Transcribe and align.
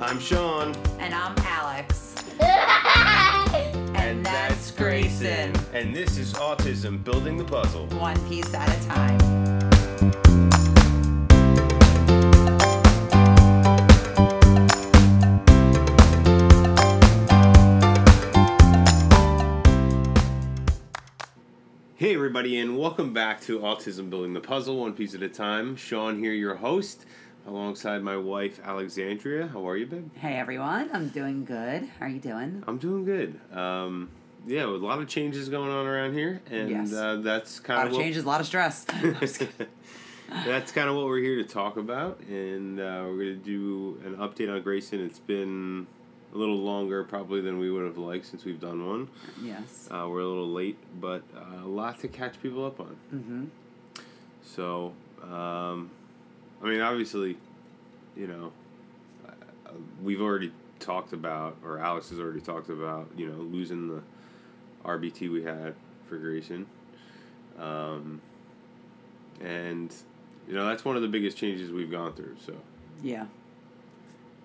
I'm 0.00 0.20
Sean. 0.20 0.76
And 1.00 1.12
I'm 1.12 1.34
Alex. 1.38 2.14
And, 3.94 4.24
that's 4.24 4.70
Grayson. 4.70 5.52
And 5.74 5.94
this 5.94 6.16
is 6.16 6.32
Autism 6.34 7.04
Building 7.04 7.36
the 7.36 7.44
Puzzle. 7.44 7.86
One 7.88 8.16
piece 8.28 8.54
at 8.54 8.68
a 8.68 8.88
time. 8.88 9.18
Hey, 21.96 22.14
everybody, 22.14 22.58
and 22.58 22.78
welcome 22.78 23.12
back 23.12 23.40
to 23.42 23.58
Autism 23.58 24.08
Building 24.08 24.32
the 24.32 24.40
Puzzle, 24.40 24.78
one 24.78 24.94
piece 24.94 25.14
at 25.14 25.22
a 25.22 25.28
time. 25.28 25.76
Sean 25.76 26.18
here, 26.18 26.32
your 26.32 26.54
host, 26.54 27.04
alongside 27.52 28.02
my 28.02 28.16
wife, 28.16 28.60
Alexandria. 28.62 29.48
How 29.48 29.66
are 29.68 29.76
you, 29.76 29.86
babe? 29.86 30.10
Hey 30.16 30.34
everyone, 30.36 30.90
I'm 30.92 31.08
doing 31.08 31.44
good. 31.44 31.88
How 31.98 32.06
are 32.06 32.08
you 32.08 32.20
doing? 32.20 32.62
I'm 32.66 32.78
doing 32.78 33.04
good. 33.04 33.40
Um, 33.56 34.10
yeah, 34.46 34.66
with 34.66 34.82
a 34.82 34.86
lot 34.86 35.00
of 35.00 35.08
changes 35.08 35.48
going 35.48 35.70
on 35.70 35.86
around 35.86 36.12
here, 36.14 36.40
and 36.50 36.70
Yes. 36.70 36.92
uh, 36.92 37.16
that's 37.16 37.58
A 37.58 37.62
kind 37.62 37.78
lot 37.78 37.86
of 37.88 37.92
of 37.94 37.98
changes, 37.98 38.24
a 38.24 38.26
lot 38.26 38.40
of 38.40 38.46
stress. 38.46 38.84
that's 40.44 40.72
kind 40.72 40.88
of 40.90 40.96
what 40.96 41.06
we're 41.06 41.20
here 41.20 41.36
to 41.36 41.44
talk 41.44 41.76
about, 41.78 42.20
and 42.28 42.78
uh, 42.78 43.04
we're 43.06 43.16
going 43.24 43.40
to 43.40 43.44
do 43.44 44.00
an 44.04 44.16
update 44.16 44.52
on 44.54 44.60
Grayson. 44.62 45.00
It's 45.00 45.18
been 45.18 45.86
a 46.34 46.36
little 46.36 46.58
longer, 46.58 47.02
probably 47.04 47.40
than 47.40 47.58
we 47.58 47.70
would 47.70 47.84
have 47.84 47.96
liked 47.98 48.26
since 48.26 48.44
we've 48.44 48.60
done 48.60 48.86
one. 48.86 49.08
yes. 49.42 49.88
Uh, 49.90 50.06
we're 50.08 50.20
a 50.20 50.26
little 50.28 50.50
late, 50.52 50.76
but 51.00 51.22
uh, 51.34 51.64
a 51.64 51.66
lot 51.68 51.98
to 52.00 52.08
catch 52.08 52.40
people 52.42 52.64
up 52.66 52.78
on. 52.80 52.96
Mm-hmm. 53.14 53.44
So, 54.42 54.92
um, 55.30 55.90
I 56.62 56.66
mean, 56.66 56.80
obviously, 56.80 57.36
you 58.16 58.26
know, 58.26 58.52
uh, 59.26 59.72
we've 60.02 60.20
already 60.20 60.52
talked 60.80 61.12
about, 61.12 61.56
or 61.64 61.78
Alex 61.78 62.10
has 62.10 62.18
already 62.18 62.40
talked 62.40 62.68
about, 62.68 63.08
you 63.16 63.28
know, 63.28 63.38
losing 63.38 63.88
the 63.88 64.02
RBT 64.84 65.30
we 65.30 65.42
had 65.42 65.74
for 66.08 66.16
Grayson. 66.16 66.66
Um, 67.58 68.20
and, 69.40 69.94
you 70.48 70.54
know, 70.54 70.66
that's 70.66 70.84
one 70.84 70.96
of 70.96 71.02
the 71.02 71.08
biggest 71.08 71.36
changes 71.36 71.70
we've 71.70 71.90
gone 71.90 72.12
through. 72.14 72.36
So, 72.44 72.54
Yeah. 73.02 73.26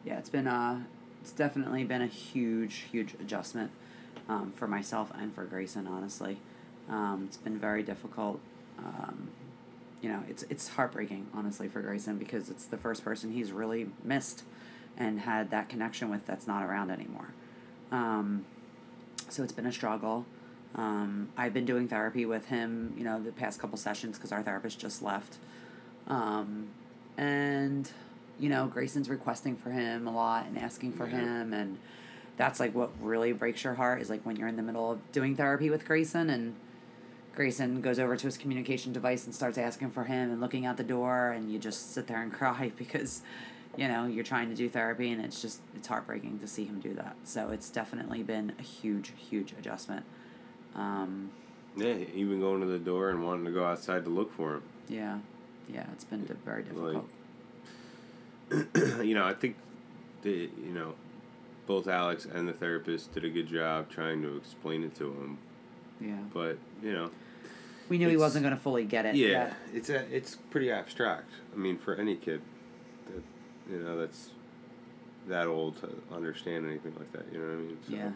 Yeah, 0.06 0.18
it's 0.18 0.30
been 0.30 0.48
uh 0.48 0.84
it's 1.22 1.32
definitely 1.32 1.86
been 1.86 2.02
a 2.02 2.08
huge, 2.08 2.84
huge 2.92 3.14
adjustment 3.14 3.72
um, 4.28 4.52
for 4.58 4.68
myself 4.68 5.10
and 5.16 5.34
for 5.34 5.46
Grayson, 5.46 5.88
honestly. 5.88 6.38
Um, 6.90 7.24
it's 7.28 7.38
been 7.38 7.58
very 7.58 7.82
difficult. 7.82 8.42
Um, 8.78 9.30
you 10.04 10.10
know, 10.10 10.22
it's 10.30 10.44
it's 10.50 10.68
heartbreaking, 10.68 11.28
honestly, 11.34 11.70
for 11.70 11.82
Grayson 11.82 12.18
because 12.18 12.50
it's 12.50 12.66
the 12.66 12.78
first 12.78 13.04
person 13.06 13.32
he's 13.32 13.52
really 13.54 13.88
missed 14.04 14.44
and 14.98 15.22
had 15.22 15.50
that 15.52 15.70
connection 15.70 16.10
with 16.10 16.28
that's 16.28 16.46
not 16.46 16.62
around 16.62 16.92
anymore. 16.92 17.30
Um, 17.92 18.46
so 19.30 19.44
it's 19.44 19.54
been 19.54 19.66
a 19.66 19.72
struggle. 19.72 20.26
Um, 20.76 21.30
I've 21.38 21.54
been 21.54 21.66
doing 21.66 21.88
therapy 21.88 22.26
with 22.26 22.48
him, 22.48 22.94
you 22.98 23.04
know, 23.04 23.22
the 23.22 23.32
past 23.32 23.60
couple 23.60 23.78
sessions 23.78 24.18
because 24.18 24.32
our 24.32 24.44
therapist 24.44 24.78
just 24.78 25.02
left. 25.02 25.38
Um, 26.08 26.68
and, 27.18 27.90
you 28.40 28.50
know, 28.50 28.68
Grayson's 28.68 29.08
requesting 29.08 29.56
for 29.56 29.70
him 29.72 30.08
a 30.08 30.12
lot 30.12 30.48
and 30.48 30.58
asking 30.58 30.94
for 30.94 31.08
Yeah. 31.08 31.20
him. 31.22 31.54
And 31.54 31.78
that's 32.38 32.60
like 32.60 32.74
what 32.76 32.90
really 33.00 33.32
breaks 33.32 33.64
your 33.64 33.76
heart 33.76 34.02
is 34.02 34.10
like 34.10 34.26
when 34.26 34.36
you're 34.36 34.48
in 34.48 34.58
the 34.58 34.64
middle 34.64 34.92
of 34.92 35.12
doing 35.12 35.36
therapy 35.36 35.70
with 35.70 35.86
Grayson 35.86 36.30
and 36.30 36.56
Grayson 37.36 37.82
goes 37.82 38.00
over 38.00 38.16
to 38.16 38.28
his 38.28 38.38
communication 38.38 38.94
device 38.94 39.26
and 39.26 39.34
starts 39.34 39.58
asking 39.58 39.90
for 39.92 40.04
him 40.04 40.32
and 40.32 40.40
looking 40.40 40.66
out 40.66 40.78
the 40.78 40.84
door 40.84 41.30
and 41.32 41.52
you 41.52 41.58
just 41.60 41.94
sit 41.94 42.08
there 42.08 42.22
and 42.22 42.32
cry 42.40 42.72
because 42.78 43.22
you 43.76 43.88
know 43.88 44.06
you're 44.06 44.24
trying 44.24 44.50
to 44.50 44.56
do 44.56 44.70
therapy 44.70 45.12
and 45.12 45.24
it's 45.24 45.42
just 45.42 45.60
it's 45.76 45.88
heartbreaking 45.88 46.38
to 46.40 46.48
see 46.48 46.64
him 46.66 46.80
do 46.80 46.94
that 46.94 47.16
so 47.24 47.50
it's 47.50 47.70
definitely 47.70 48.22
been 48.22 48.54
a 48.60 48.62
huge 48.62 49.14
huge 49.18 49.52
adjustment 49.54 50.06
um, 50.76 51.32
yeah, 51.76 51.96
even 52.14 52.40
going 52.40 52.62
to 52.62 52.68
the 52.68 52.78
door 52.78 53.10
and 53.10 53.24
wanting 53.26 53.46
to 53.46 53.52
go 53.52 53.66
outside 53.66 54.04
to 54.06 54.12
look 54.12 54.32
for 54.36 54.56
him. 54.56 54.64
yeah 54.90 55.18
yeah 55.68 55.86
it's 55.92 56.04
been 56.04 56.24
di- 56.26 56.36
very 56.46 56.62
difficult 56.64 57.08
you 59.04 59.16
know, 59.16 59.26
I 59.26 59.34
think 59.34 59.56
the 60.22 60.50
you 60.64 60.72
know, 60.72 60.94
both 61.66 61.88
Alex 61.88 62.26
and 62.26 62.48
the 62.48 62.54
therapist 62.54 63.14
did 63.14 63.26
a 63.26 63.30
good 63.30 63.48
job 63.48 63.90
trying 63.90 64.22
to 64.22 64.36
explain 64.38 64.84
it 64.84 64.94
to 64.96 65.06
him. 65.06 65.38
yeah 66.00 66.18
But 66.34 66.58
you 66.84 66.94
know, 66.94 67.10
we 67.90 67.98
knew 67.98 68.10
he 68.10 68.18
wasn't 68.18 68.44
going 68.44 68.56
to 68.56 68.62
fully 68.62 68.86
get 68.86 69.06
it 69.06 69.16
yeah, 69.16 69.54
it's 69.74 69.90
a, 69.90 70.16
it's 70.16 70.38
pretty 70.52 70.72
abstract. 70.72 71.30
I 71.54 71.58
mean, 71.58 71.78
for 71.78 71.96
any 71.96 72.16
kid 72.16 72.42
that 73.08 73.24
you 73.72 73.80
know 73.80 73.98
that's 73.98 74.30
that 75.28 75.48
old 75.48 75.80
to 75.82 75.90
understand 76.14 76.66
anything 76.68 76.94
like 76.98 77.12
that, 77.14 77.26
you 77.32 77.40
know 77.40 77.46
what 77.46 77.54
I 77.54 77.58
mean? 77.58 77.78
So, 77.88 77.94
Yeah. 77.96 78.12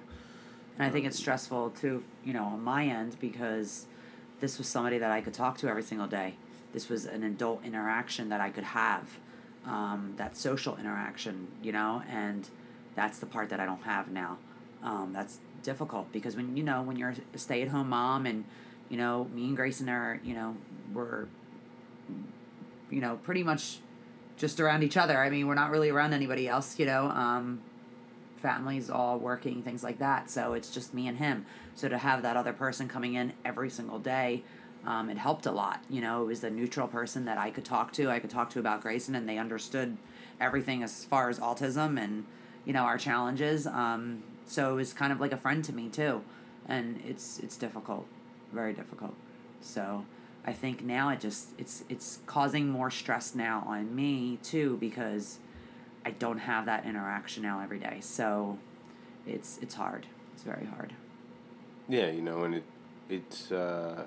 And 0.78 0.86
I 0.86 0.90
think 0.90 1.06
it's 1.06 1.18
stressful 1.18 1.72
too, 1.72 2.04
you 2.24 2.34
know, 2.34 2.44
on 2.44 2.64
my 2.64 2.86
end 2.86 3.18
because 3.20 3.88
this 4.42 4.58
was 4.58 4.68
somebody 4.68 5.00
that 5.00 5.10
I 5.10 5.22
could 5.22 5.34
talk 5.34 5.58
to 5.60 5.68
every 5.68 5.82
single 5.82 6.08
day. 6.08 6.36
This 6.74 6.90
was 6.90 7.06
an 7.06 7.24
adult 7.24 7.66
interaction 7.66 8.30
that 8.30 8.42
I 8.42 8.52
could 8.52 8.64
have, 8.64 9.18
um, 9.66 10.14
that 10.18 10.38
social 10.38 10.78
interaction, 10.78 11.48
you 11.64 11.72
know, 11.72 12.04
and 12.10 12.48
that's 12.96 13.18
the 13.18 13.26
part 13.26 13.50
that 13.50 13.60
I 13.60 13.66
don't 13.66 13.84
have 13.84 14.10
now. 14.12 14.38
Um, 14.84 15.12
that's 15.14 15.40
difficult 15.64 16.12
because 16.12 16.36
when 16.36 16.56
you 16.56 16.64
know 16.64 16.84
when 16.84 16.98
you're 16.98 17.16
a 17.34 17.38
stay 17.38 17.62
at 17.64 17.70
home 17.70 17.90
mom 17.90 18.26
and 18.28 18.46
you 18.90 18.98
know 18.98 19.26
me 19.34 19.46
and 19.46 19.56
Grayson 19.56 19.90
are 19.90 20.20
you 20.24 20.34
know 20.34 20.56
we're 20.94 21.28
you 22.90 23.02
know 23.02 23.18
pretty 23.24 23.44
much 23.44 23.80
just 24.38 24.60
around 24.60 24.84
each 24.84 24.98
other. 24.98 25.18
I 25.18 25.30
mean 25.30 25.48
we're 25.48 25.56
not 25.56 25.72
really 25.72 25.90
around 25.90 26.14
anybody 26.14 26.48
else, 26.48 26.78
you 26.80 26.86
know. 26.86 27.06
Um, 27.06 27.62
families 28.38 28.88
all 28.88 29.18
working 29.18 29.64
things 29.64 29.84
like 29.84 29.98
that. 29.98 30.30
So 30.30 30.54
it's 30.54 30.70
just 30.70 30.94
me 30.94 31.08
and 31.08 31.18
him. 31.18 31.46
So 31.74 31.90
to 31.90 31.98
have 31.98 32.22
that 32.22 32.38
other 32.38 32.54
person 32.54 32.88
coming 32.88 33.16
in 33.16 33.34
every 33.44 33.70
single 33.70 33.98
day 33.98 34.44
um, 34.86 35.10
it 35.10 35.18
helped 35.18 35.46
a 35.46 35.52
lot 35.52 35.84
you 35.90 36.02
know. 36.02 36.24
It 36.24 36.28
was 36.28 36.44
a 36.44 36.50
neutral 36.50 36.88
person 36.88 37.26
that 37.26 37.38
i 37.38 37.50
could 37.50 37.66
talk 37.66 37.92
to. 37.94 38.10
I 38.10 38.20
could 38.20 38.30
talk 38.30 38.50
to 38.52 38.60
about 38.60 38.82
grayson 38.82 39.16
and 39.16 39.28
they 39.28 39.38
understood 39.38 39.98
everything 40.40 40.84
as 40.84 41.04
far 41.04 41.30
as 41.30 41.40
autism 41.40 42.02
and 42.02 42.26
you 42.66 42.74
know 42.74 42.84
our 42.84 42.98
challenges. 42.98 43.68
Um, 43.68 44.24
so 44.46 44.72
it 44.72 44.76
was 44.76 44.94
kind 44.94 45.12
of 45.12 45.20
like 45.20 45.32
a 45.32 45.38
friend 45.38 45.64
to 45.66 45.74
me 45.74 45.90
too. 45.90 46.22
And 46.68 47.02
it's 47.06 47.40
it's 47.40 47.58
difficult 47.58 48.08
very 48.52 48.74
difficult 48.74 49.14
so 49.62 50.06
i 50.46 50.54
think 50.54 50.84
now 50.84 51.10
it 51.10 51.20
just 51.20 51.50
it's 51.58 51.84
it's 51.90 52.20
causing 52.26 52.70
more 52.70 52.90
stress 52.90 53.36
now 53.36 53.64
on 53.68 53.96
me 53.96 54.38
too 54.44 54.78
because 54.80 55.40
I 56.08 56.12
don't 56.12 56.38
have 56.38 56.68
that 56.68 56.86
interaction 56.86 57.44
now 57.44 57.60
every 57.60 57.80
day. 57.80 57.98
So 58.00 58.58
it's 59.26 59.60
it's 59.62 59.76
hard. 59.76 60.06
It's 60.34 60.44
very 60.44 60.66
hard. 60.66 60.94
yeah, 61.90 62.10
you 62.10 62.22
know, 62.22 62.44
and 62.44 62.56
it 62.56 62.64
it's 63.10 63.52
uh, 63.52 64.06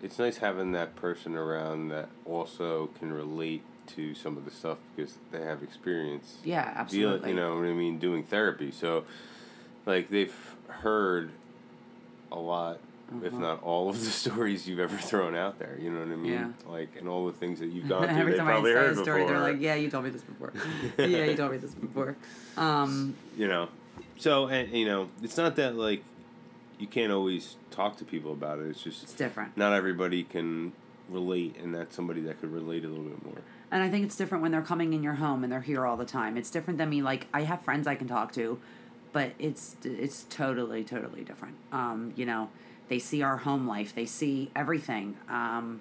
it's 0.00 0.20
nice 0.20 0.38
having 0.38 0.70
that 0.72 0.94
person 0.94 1.34
around 1.34 1.88
that 1.88 2.08
also 2.24 2.90
can 3.00 3.12
relate 3.12 3.64
to 3.96 4.14
some 4.14 4.36
of 4.36 4.44
the 4.44 4.52
stuff 4.52 4.78
because 4.94 5.14
they 5.32 5.40
have 5.42 5.60
experience. 5.64 6.36
Yeah, 6.44 6.62
deal, 6.66 6.80
absolutely. 6.80 7.30
you 7.30 7.34
know 7.34 7.56
what 7.56 7.64
I 7.64 7.72
mean, 7.72 7.98
doing 7.98 8.22
therapy. 8.22 8.70
So, 8.70 9.04
like, 9.86 10.10
they've 10.10 10.54
heard 10.68 11.32
a 12.30 12.38
lot, 12.38 12.78
if 13.24 13.32
Mhm. 13.32 13.40
not 13.40 13.62
all 13.62 13.88
of 13.88 13.98
the 14.00 14.10
stories 14.22 14.68
you've 14.68 14.78
ever 14.78 14.96
thrown 14.96 15.34
out 15.34 15.58
there. 15.58 15.76
You 15.80 15.90
know 15.90 16.00
what 16.00 16.08
I 16.08 16.16
mean? 16.16 16.32
Yeah. 16.32 16.48
Like, 16.70 16.90
and 16.98 17.08
all 17.08 17.26
the 17.26 17.32
things 17.32 17.58
that 17.60 17.68
you've 17.68 17.88
gone 17.94 18.08
through. 18.08 18.30
They 18.32 18.36
time 18.38 18.48
I 18.48 18.50
probably 18.52 18.72
say 18.72 18.78
heard 18.78 18.98
a 18.98 19.02
story, 19.02 19.24
they're 19.26 19.40
like, 19.40 19.60
"Yeah, 19.60 19.74
you 19.74 19.90
told 19.90 20.04
me 20.04 20.10
this 20.10 20.22
before. 20.22 20.52
yeah, 20.98 21.24
you 21.24 21.36
told 21.36 21.52
me 21.52 21.58
this 21.58 21.74
before." 21.74 22.16
Um, 22.56 23.14
You 23.36 23.48
know, 23.48 23.68
so 24.16 24.46
and 24.48 24.70
you 24.72 24.84
know, 24.86 25.08
it's 25.22 25.36
not 25.36 25.56
that 25.56 25.76
like 25.76 26.02
you 26.78 26.86
can't 26.86 27.12
always 27.12 27.56
talk 27.70 27.96
to 27.98 28.04
people 28.04 28.32
about 28.32 28.58
it. 28.58 28.66
It's 28.68 28.82
just 28.82 29.02
it's 29.02 29.12
different, 29.14 29.56
not 29.56 29.72
everybody 29.72 30.22
can 30.24 30.72
relate, 31.08 31.56
and 31.62 31.74
that's 31.74 31.94
somebody 31.96 32.20
that 32.22 32.40
could 32.40 32.52
relate 32.52 32.84
a 32.84 32.88
little 32.88 33.04
bit 33.04 33.24
more. 33.24 33.38
and 33.70 33.82
I 33.82 33.88
think 33.90 34.04
it's 34.04 34.16
different 34.16 34.42
when 34.42 34.52
they're 34.52 34.62
coming 34.62 34.92
in 34.92 35.02
your 35.02 35.14
home 35.14 35.42
and 35.44 35.52
they're 35.52 35.60
here 35.62 35.84
all 35.86 35.96
the 35.96 36.04
time. 36.04 36.36
It's 36.36 36.50
different 36.50 36.78
than 36.78 36.88
me. 36.90 37.00
Like 37.02 37.26
I 37.32 37.42
have 37.42 37.62
friends 37.62 37.86
I 37.86 37.94
can 37.96 38.06
talk 38.08 38.32
to, 38.32 38.58
but 39.12 39.32
it's 39.38 39.76
it's 39.84 40.26
totally 40.30 40.84
totally 40.84 41.24
different. 41.24 41.54
Um, 41.72 42.12
you 42.16 42.26
know, 42.26 42.50
they 42.88 42.98
see 42.98 43.22
our 43.22 43.38
home 43.38 43.66
life, 43.66 43.94
they 43.94 44.06
see 44.06 44.50
everything. 44.56 45.16
Um, 45.28 45.80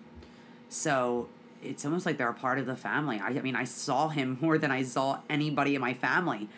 so 0.70 1.28
it's 1.64 1.86
almost 1.86 2.06
like 2.06 2.18
they're 2.18 2.30
a 2.30 2.34
part 2.34 2.60
of 2.60 2.66
the 2.66 2.76
family. 2.76 3.20
I, 3.20 3.28
I 3.28 3.42
mean, 3.42 3.56
I 3.56 3.64
saw 3.64 4.10
him 4.10 4.38
more 4.42 4.58
than 4.58 4.72
I 4.72 4.84
saw 4.84 5.20
anybody 5.30 5.76
in 5.76 5.82
my 5.82 5.94
family. 5.94 6.50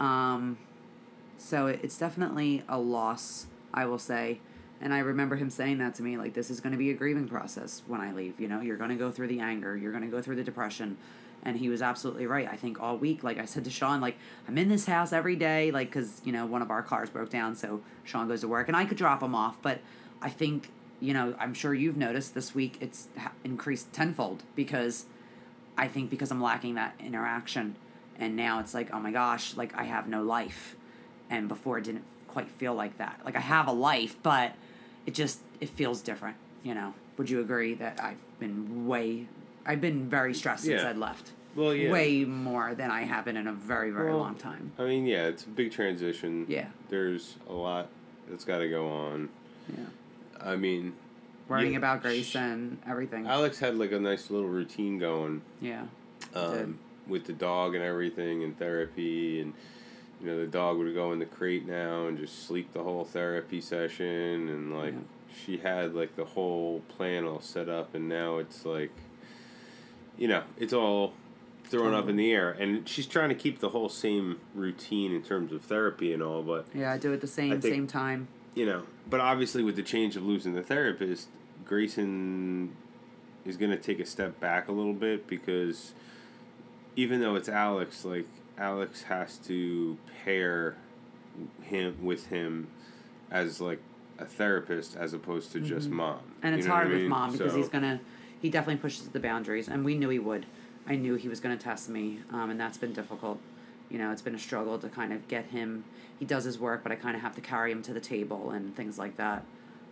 Um, 0.00 0.58
so 1.38 1.66
it, 1.66 1.80
it's 1.82 1.98
definitely 1.98 2.62
a 2.68 2.78
loss, 2.78 3.46
I 3.72 3.86
will 3.86 3.98
say. 3.98 4.40
And 4.80 4.92
I 4.92 4.98
remember 4.98 5.36
him 5.36 5.50
saying 5.50 5.78
that 5.78 5.94
to 5.96 6.02
me, 6.02 6.16
like, 6.16 6.34
this 6.34 6.50
is 6.50 6.60
going 6.60 6.72
to 6.72 6.78
be 6.78 6.90
a 6.90 6.94
grieving 6.94 7.28
process 7.28 7.82
when 7.86 8.00
I 8.00 8.12
leave. 8.12 8.38
You 8.38 8.48
know, 8.48 8.60
you're 8.60 8.76
going 8.76 8.90
to 8.90 8.96
go 8.96 9.10
through 9.10 9.28
the 9.28 9.40
anger, 9.40 9.76
you're 9.76 9.92
going 9.92 10.04
to 10.04 10.10
go 10.10 10.20
through 10.20 10.36
the 10.36 10.44
depression. 10.44 10.96
And 11.42 11.56
he 11.56 11.68
was 11.68 11.80
absolutely 11.80 12.26
right. 12.26 12.48
I 12.50 12.56
think 12.56 12.80
all 12.82 12.96
week, 12.96 13.22
like 13.22 13.38
I 13.38 13.44
said 13.44 13.64
to 13.64 13.70
Sean, 13.70 14.00
like, 14.00 14.16
I'm 14.48 14.58
in 14.58 14.68
this 14.68 14.86
house 14.86 15.12
every 15.12 15.36
day, 15.36 15.70
like, 15.70 15.88
because, 15.88 16.20
you 16.24 16.32
know, 16.32 16.44
one 16.44 16.60
of 16.60 16.70
our 16.70 16.82
cars 16.82 17.08
broke 17.08 17.30
down. 17.30 17.54
So 17.54 17.82
Sean 18.02 18.26
goes 18.26 18.40
to 18.40 18.48
work 18.48 18.66
and 18.66 18.76
I 18.76 18.84
could 18.84 18.96
drop 18.96 19.22
him 19.22 19.34
off. 19.34 19.56
But 19.62 19.80
I 20.20 20.28
think, 20.28 20.70
you 20.98 21.14
know, 21.14 21.36
I'm 21.38 21.54
sure 21.54 21.72
you've 21.72 21.96
noticed 21.96 22.34
this 22.34 22.54
week 22.54 22.78
it's 22.80 23.06
increased 23.44 23.92
tenfold 23.92 24.42
because 24.56 25.06
I 25.78 25.86
think 25.86 26.10
because 26.10 26.32
I'm 26.32 26.42
lacking 26.42 26.74
that 26.74 26.94
interaction 26.98 27.76
and 28.18 28.36
now 28.36 28.60
it's 28.60 28.74
like 28.74 28.88
oh 28.92 28.98
my 28.98 29.10
gosh 29.10 29.56
like 29.56 29.74
i 29.76 29.84
have 29.84 30.08
no 30.08 30.22
life 30.22 30.76
and 31.30 31.48
before 31.48 31.78
it 31.78 31.84
didn't 31.84 32.04
quite 32.28 32.50
feel 32.50 32.74
like 32.74 32.96
that 32.98 33.20
like 33.24 33.36
i 33.36 33.40
have 33.40 33.66
a 33.68 33.72
life 33.72 34.16
but 34.22 34.54
it 35.06 35.14
just 35.14 35.40
it 35.60 35.68
feels 35.68 36.00
different 36.02 36.36
you 36.62 36.74
know 36.74 36.92
would 37.16 37.30
you 37.30 37.40
agree 37.40 37.74
that 37.74 37.98
i've 38.02 38.18
been 38.38 38.86
way 38.86 39.26
i've 39.64 39.80
been 39.80 40.08
very 40.08 40.34
stressed 40.34 40.64
since 40.64 40.82
Yeah. 40.82 40.90
i'd 40.90 40.98
left 40.98 41.30
Well, 41.54 41.72
yeah. 41.74 41.90
way 41.90 42.24
more 42.24 42.74
than 42.74 42.90
i 42.90 43.02
have 43.02 43.24
been 43.24 43.36
in 43.36 43.46
a 43.46 43.52
very 43.52 43.90
very 43.90 44.10
Well, 44.10 44.18
long 44.18 44.34
time 44.34 44.72
I 44.78 44.84
mean, 44.84 45.06
yeah, 45.06 45.26
it's 45.28 45.44
a 45.44 45.48
big 45.48 45.72
transition. 45.72 46.44
Yeah. 46.48 46.66
There's 46.90 47.36
a 47.48 47.52
lot 47.52 47.88
that's 48.28 48.44
got 48.44 48.58
to 48.58 48.68
go 48.68 48.88
on. 48.88 49.28
yeah 49.76 49.84
I 50.40 50.56
mean, 50.56 50.92
worrying 51.48 51.72
Yeah, 51.72 51.78
about 51.78 52.00
sh- 52.00 52.02
grayson 52.02 52.78
everything 52.86 53.26
Alex 53.26 53.58
had 53.58 53.76
like 53.76 53.92
a 53.92 54.00
nice 54.00 54.30
little 54.30 54.48
routine 54.48 54.98
going 54.98 55.42
yeah 55.60 55.84
um, 56.34 56.78
with 57.06 57.24
the 57.24 57.32
dog 57.32 57.74
and 57.74 57.82
everything 57.84 58.42
and 58.42 58.58
therapy 58.58 59.40
and 59.40 59.54
you 60.20 60.26
know 60.26 60.38
the 60.40 60.46
dog 60.46 60.78
would 60.78 60.92
go 60.94 61.12
in 61.12 61.18
the 61.18 61.26
crate 61.26 61.66
now 61.66 62.06
and 62.06 62.16
just 62.18 62.46
sleep 62.46 62.72
the 62.72 62.82
whole 62.82 63.04
therapy 63.04 63.60
session. 63.60 64.48
And 64.48 64.74
like 64.76 64.92
Yeah. 64.94 65.00
she 65.44 65.56
had 65.58 65.94
like 65.94 66.16
the 66.16 66.24
whole 66.24 66.80
plan 66.88 67.24
all 67.24 67.40
set 67.40 67.68
up. 67.68 67.94
And 67.94 68.08
now 68.08 68.38
it's 68.38 68.64
like 68.64 68.92
you 70.18 70.28
know 70.28 70.42
it's 70.58 70.72
all 70.72 71.12
thrown 71.64 71.92
up 71.94 72.08
in 72.08 72.16
the 72.16 72.32
air. 72.32 72.50
And 72.52 72.88
she's 72.88 73.06
trying 73.06 73.28
to 73.30 73.34
keep 73.34 73.58
the 73.60 73.70
whole 73.70 73.88
same 73.88 74.40
routine 74.54 75.12
in 75.12 75.22
terms 75.22 75.52
of 75.52 75.62
therapy 75.62 76.12
and 76.12 76.22
all 76.22 76.42
but 76.42 76.64
yeah 76.72 76.92
i 76.92 76.96
do 76.98 77.12
it 77.12 77.20
the 77.20 77.26
same 77.26 77.60
think- 77.60 77.74
same 77.74 77.86
time. 77.86 78.28
You 78.54 78.64
know, 78.64 78.82
but 79.10 79.20
obviously 79.20 79.62
with 79.62 79.76
the 79.76 79.82
change 79.82 80.16
of 80.16 80.24
losing 80.24 80.54
the 80.54 80.62
therapist, 80.62 81.28
Grayson 81.66 82.74
is 83.44 83.58
going 83.58 83.70
to 83.70 83.76
take 83.76 84.00
a 84.00 84.06
step 84.06 84.40
back 84.40 84.66
a 84.68 84.72
little 84.72 84.94
bit 84.94 85.26
because 85.26 85.92
even 86.96 87.20
though 87.20 87.34
it's 87.34 87.50
Alex, 87.50 88.02
like 88.06 88.24
Alex 88.58 89.02
has 89.04 89.36
to 89.38 89.96
pair 90.24 90.76
him 91.62 91.96
with 92.02 92.26
him 92.28 92.68
as 93.30 93.60
like 93.60 93.80
a 94.18 94.24
therapist 94.24 94.96
as 94.96 95.12
opposed 95.12 95.52
to 95.52 95.60
just 95.60 95.90
mom. 95.90 96.16
Mm-hmm. 96.16 96.30
and 96.42 96.52
You 96.54 96.58
it's 96.58 96.66
know 96.66 96.72
hard 96.74 96.86
I 96.86 96.90
with 96.90 97.00
mean? 97.00 97.08
mom 97.10 97.32
because 97.32 97.52
So- 97.52 97.58
he's 97.58 97.68
gonna 97.68 98.00
he 98.40 98.48
definitely 98.50 98.80
pushes 98.80 99.08
the 99.08 99.20
boundaries 99.20 99.68
and 99.68 99.84
we 99.84 99.94
knew 99.96 100.08
he 100.10 100.18
would 100.18 100.46
i 100.86 100.94
knew 100.94 101.16
he 101.16 101.28
was 101.28 101.40
gonna 101.40 101.56
test 101.56 101.88
me 101.88 102.20
um, 102.30 102.50
and 102.50 102.60
that's 102.60 102.78
been 102.78 102.92
difficult 102.92 103.40
you 103.90 103.98
know 103.98 104.10
it's 104.12 104.22
been 104.22 104.34
a 104.34 104.38
struggle 104.38 104.78
to 104.78 104.88
kind 104.88 105.12
of 105.12 105.26
get 105.26 105.46
him 105.46 105.84
he 106.18 106.24
does 106.24 106.44
his 106.44 106.58
work 106.58 106.82
but 106.82 106.92
i 106.92 106.94
kind 106.94 107.16
of 107.16 107.22
have 107.22 107.34
to 107.34 107.40
carry 107.40 107.72
him 107.72 107.82
to 107.82 107.92
the 107.92 108.00
table 108.00 108.50
and 108.50 108.76
things 108.76 108.98
like 108.98 109.16
that 109.16 109.42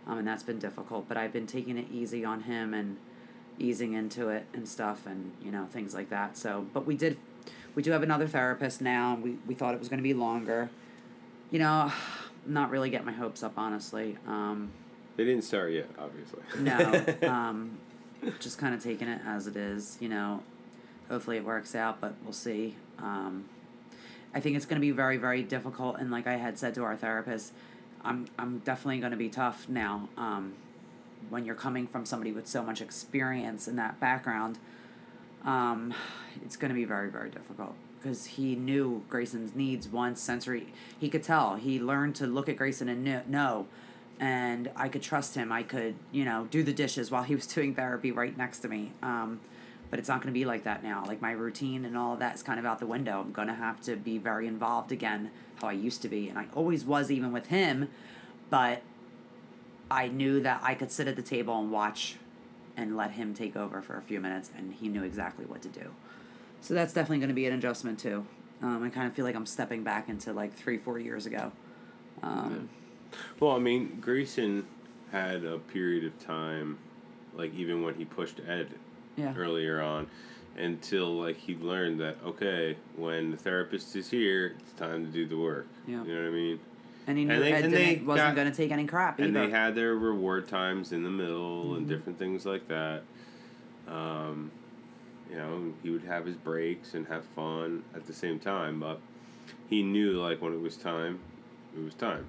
um, 0.07 0.17
and 0.19 0.27
that's 0.27 0.43
been 0.43 0.59
difficult 0.59 1.07
but 1.07 1.17
i've 1.17 1.33
been 1.33 1.47
taking 1.47 1.77
it 1.77 1.87
easy 1.91 2.23
on 2.23 2.41
him 2.43 2.73
and 2.73 2.97
easing 3.59 3.93
into 3.93 4.29
it 4.29 4.45
and 4.53 4.67
stuff 4.67 5.05
and 5.05 5.31
you 5.43 5.51
know 5.51 5.65
things 5.71 5.93
like 5.93 6.09
that 6.09 6.37
so 6.37 6.65
but 6.73 6.85
we 6.85 6.95
did 6.95 7.17
we 7.75 7.83
do 7.83 7.91
have 7.91 8.03
another 8.03 8.27
therapist 8.27 8.81
now 8.81 9.19
we, 9.21 9.37
we 9.47 9.53
thought 9.53 9.73
it 9.73 9.79
was 9.79 9.89
going 9.89 9.99
to 9.99 10.03
be 10.03 10.13
longer 10.13 10.69
you 11.51 11.59
know 11.59 11.91
not 12.45 12.69
really 12.69 12.89
getting 12.89 13.05
my 13.05 13.11
hopes 13.13 13.43
up 13.43 13.53
honestly 13.57 14.17
um, 14.27 14.71
They 15.17 15.25
didn't 15.25 15.43
start 15.43 15.71
yet, 15.71 15.87
obviously. 15.97 16.41
no, 16.59 17.03
um, 17.29 17.77
just 18.39 18.57
kind 18.57 18.73
of 18.75 18.83
taking 18.83 19.07
it 19.07 19.21
as 19.25 19.47
it 19.47 19.55
is. 19.55 19.97
You 19.99 20.09
know, 20.09 20.43
hopefully 21.09 21.37
it 21.37 21.43
works 21.45 21.73
out, 21.73 22.01
but 22.01 22.13
we'll 22.23 22.33
see. 22.33 22.75
Um, 22.99 23.45
I 24.33 24.39
think 24.41 24.57
it's 24.57 24.65
going 24.65 24.79
to 24.79 24.85
be 24.85 24.91
very, 24.91 25.17
very 25.17 25.41
difficult, 25.41 25.97
and 25.99 26.11
like 26.11 26.27
I 26.27 26.35
had 26.35 26.59
said 26.59 26.75
to 26.75 26.83
our 26.83 26.95
therapist, 26.95 27.53
I'm 28.03 28.27
I'm 28.37 28.59
definitely 28.59 28.99
going 28.99 29.11
to 29.11 29.17
be 29.17 29.29
tough 29.29 29.67
now. 29.69 30.09
Um, 30.17 30.53
when 31.29 31.45
you're 31.45 31.55
coming 31.55 31.87
from 31.87 32.05
somebody 32.05 32.31
with 32.31 32.47
so 32.47 32.61
much 32.61 32.81
experience 32.81 33.67
in 33.67 33.75
that 33.77 33.99
background, 33.99 34.59
um, 35.45 35.93
it's 36.43 36.57
going 36.57 36.69
to 36.69 36.75
be 36.75 36.85
very, 36.85 37.09
very 37.09 37.29
difficult 37.29 37.75
because 38.05 38.25
he 38.25 38.55
knew 38.55 39.03
Grayson's 39.09 39.55
needs 39.55 39.87
once 39.87 40.21
sensory. 40.21 40.73
He 40.99 41.09
could 41.09 41.23
tell. 41.23 41.55
He 41.55 41.79
learned 41.79 42.15
to 42.15 42.27
look 42.27 42.49
at 42.49 42.57
Grayson 42.57 42.89
and 42.89 43.05
kn- 43.05 43.23
know. 43.27 43.67
And 44.19 44.71
I 44.75 44.89
could 44.89 45.01
trust 45.01 45.35
him. 45.35 45.51
I 45.51 45.63
could, 45.63 45.95
you 46.11 46.23
know, 46.23 46.47
do 46.49 46.63
the 46.63 46.73
dishes 46.73 47.11
while 47.11 47.23
he 47.23 47.35
was 47.35 47.47
doing 47.53 47.73
therapy 47.73 48.11
right 48.11 48.35
next 48.37 48.59
to 48.59 48.67
me. 48.67 48.91
Um, 49.01 49.39
but 49.89 49.99
it's 49.99 50.09
not 50.09 50.21
going 50.21 50.33
to 50.33 50.37
be 50.37 50.45
like 50.45 50.63
that 50.63 50.83
now. 50.83 51.03
Like 51.05 51.21
my 51.21 51.31
routine 51.31 51.85
and 51.85 51.97
all 51.97 52.13
of 52.13 52.19
that 52.19 52.35
is 52.35 52.43
kind 52.43 52.59
of 52.59 52.65
out 52.65 52.79
the 52.79 52.87
window. 52.87 53.21
I'm 53.21 53.31
going 53.31 53.47
to 53.47 53.53
have 53.53 53.81
to 53.81 53.95
be 53.95 54.17
very 54.17 54.47
involved 54.47 54.91
again, 54.91 55.31
how 55.61 55.67
I 55.67 55.73
used 55.73 56.01
to 56.03 56.07
be. 56.07 56.29
And 56.29 56.37
I 56.37 56.47
always 56.53 56.85
was, 56.85 57.11
even 57.11 57.31
with 57.31 57.47
him. 57.47 57.89
But 58.49 58.81
I 59.89 60.07
knew 60.07 60.41
that 60.41 60.61
I 60.63 60.75
could 60.75 60.91
sit 60.91 61.07
at 61.07 61.15
the 61.15 61.21
table 61.21 61.59
and 61.59 61.71
watch 61.71 62.17
and 62.77 62.97
let 62.97 63.11
him 63.11 63.33
take 63.33 63.55
over 63.55 63.81
for 63.81 63.97
a 63.97 64.01
few 64.01 64.19
minutes, 64.19 64.51
and 64.57 64.73
he 64.73 64.87
knew 64.87 65.03
exactly 65.03 65.45
what 65.45 65.61
to 65.61 65.69
do. 65.69 65.91
So 66.61 66.73
that's 66.73 66.93
definitely 66.93 67.19
going 67.19 67.29
to 67.29 67.35
be 67.35 67.45
an 67.45 67.53
adjustment 67.53 67.99
too. 67.99 68.25
Um, 68.61 68.83
I 68.83 68.89
kind 68.89 69.07
of 69.07 69.13
feel 69.13 69.25
like 69.25 69.35
I'm 69.35 69.45
stepping 69.45 69.83
back 69.83 70.09
into 70.09 70.33
like 70.33 70.53
three, 70.53 70.77
four 70.77 70.99
years 70.99 71.25
ago. 71.25 71.51
Um, 72.23 72.69
Well, 73.39 73.51
I 73.51 73.59
mean, 73.59 73.99
Grayson 74.01 74.65
had 75.11 75.43
a 75.43 75.59
period 75.59 76.05
of 76.05 76.19
time, 76.25 76.77
like 77.33 77.53
even 77.53 77.83
when 77.83 77.95
he 77.95 78.05
pushed 78.05 78.39
Ed 78.47 78.69
yeah. 79.15 79.33
earlier 79.35 79.81
on, 79.81 80.07
until 80.57 81.13
like 81.13 81.37
he 81.37 81.55
learned 81.55 81.99
that 81.99 82.17
okay, 82.25 82.77
when 82.95 83.31
the 83.31 83.37
therapist 83.37 83.95
is 83.95 84.09
here, 84.09 84.55
it's 84.59 84.73
time 84.73 85.05
to 85.05 85.11
do 85.11 85.27
the 85.27 85.37
work. 85.37 85.67
Yeah. 85.87 86.03
You 86.03 86.15
know 86.15 86.21
what 86.21 86.27
I 86.27 86.31
mean? 86.31 86.59
And 87.07 87.17
he 87.17 87.25
knew 87.25 87.33
And 87.33 87.43
they- 87.43 87.53
Ed 87.53 87.63
and 87.65 87.73
didn't, 87.73 88.05
wasn't 88.05 88.35
going 88.35 88.49
to 88.49 88.55
take 88.55 88.71
any 88.71 88.85
crap 88.85 89.19
And 89.19 89.35
they 89.35 89.49
had 89.49 89.75
their 89.75 89.95
reward 89.95 90.47
times 90.47 90.91
in 90.91 91.03
the 91.03 91.09
middle 91.09 91.65
Mm-hmm. 91.65 91.75
and 91.77 91.87
different 91.87 92.19
things 92.19 92.45
like 92.45 92.67
that. 92.67 93.03
Um, 93.87 94.51
you 95.29 95.35
know, 95.37 95.73
he 95.83 95.89
would 95.89 96.03
have 96.03 96.25
his 96.25 96.35
breaks 96.35 96.93
and 96.93 97.05
have 97.07 97.23
fun 97.35 97.83
at 97.95 98.05
the 98.05 98.13
same 98.13 98.39
time, 98.39 98.79
but 98.79 98.99
he 99.69 99.83
knew 99.83 100.13
like 100.21 100.41
when 100.41 100.53
it 100.53 100.61
was 100.61 100.77
time, 100.77 101.19
it 101.77 101.83
was 101.83 101.93
time. 101.95 102.25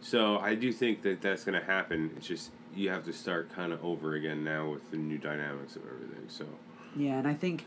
So 0.00 0.38
I 0.38 0.54
do 0.54 0.70
think 0.72 1.02
that 1.02 1.20
that's 1.22 1.44
going 1.44 1.58
to 1.58 1.64
happen. 1.66 2.10
It's 2.16 2.26
just 2.26 2.50
you 2.74 2.90
have 2.90 3.04
to 3.06 3.12
start 3.12 3.50
kind 3.54 3.72
of 3.72 3.82
over 3.84 4.14
again 4.14 4.44
now 4.44 4.70
with 4.70 4.90
the 4.90 4.96
new 4.96 5.16
dynamics 5.18 5.76
of 5.76 5.82
everything. 5.86 6.24
So 6.28 6.44
Yeah, 6.96 7.18
and 7.18 7.26
I 7.28 7.34
think, 7.34 7.64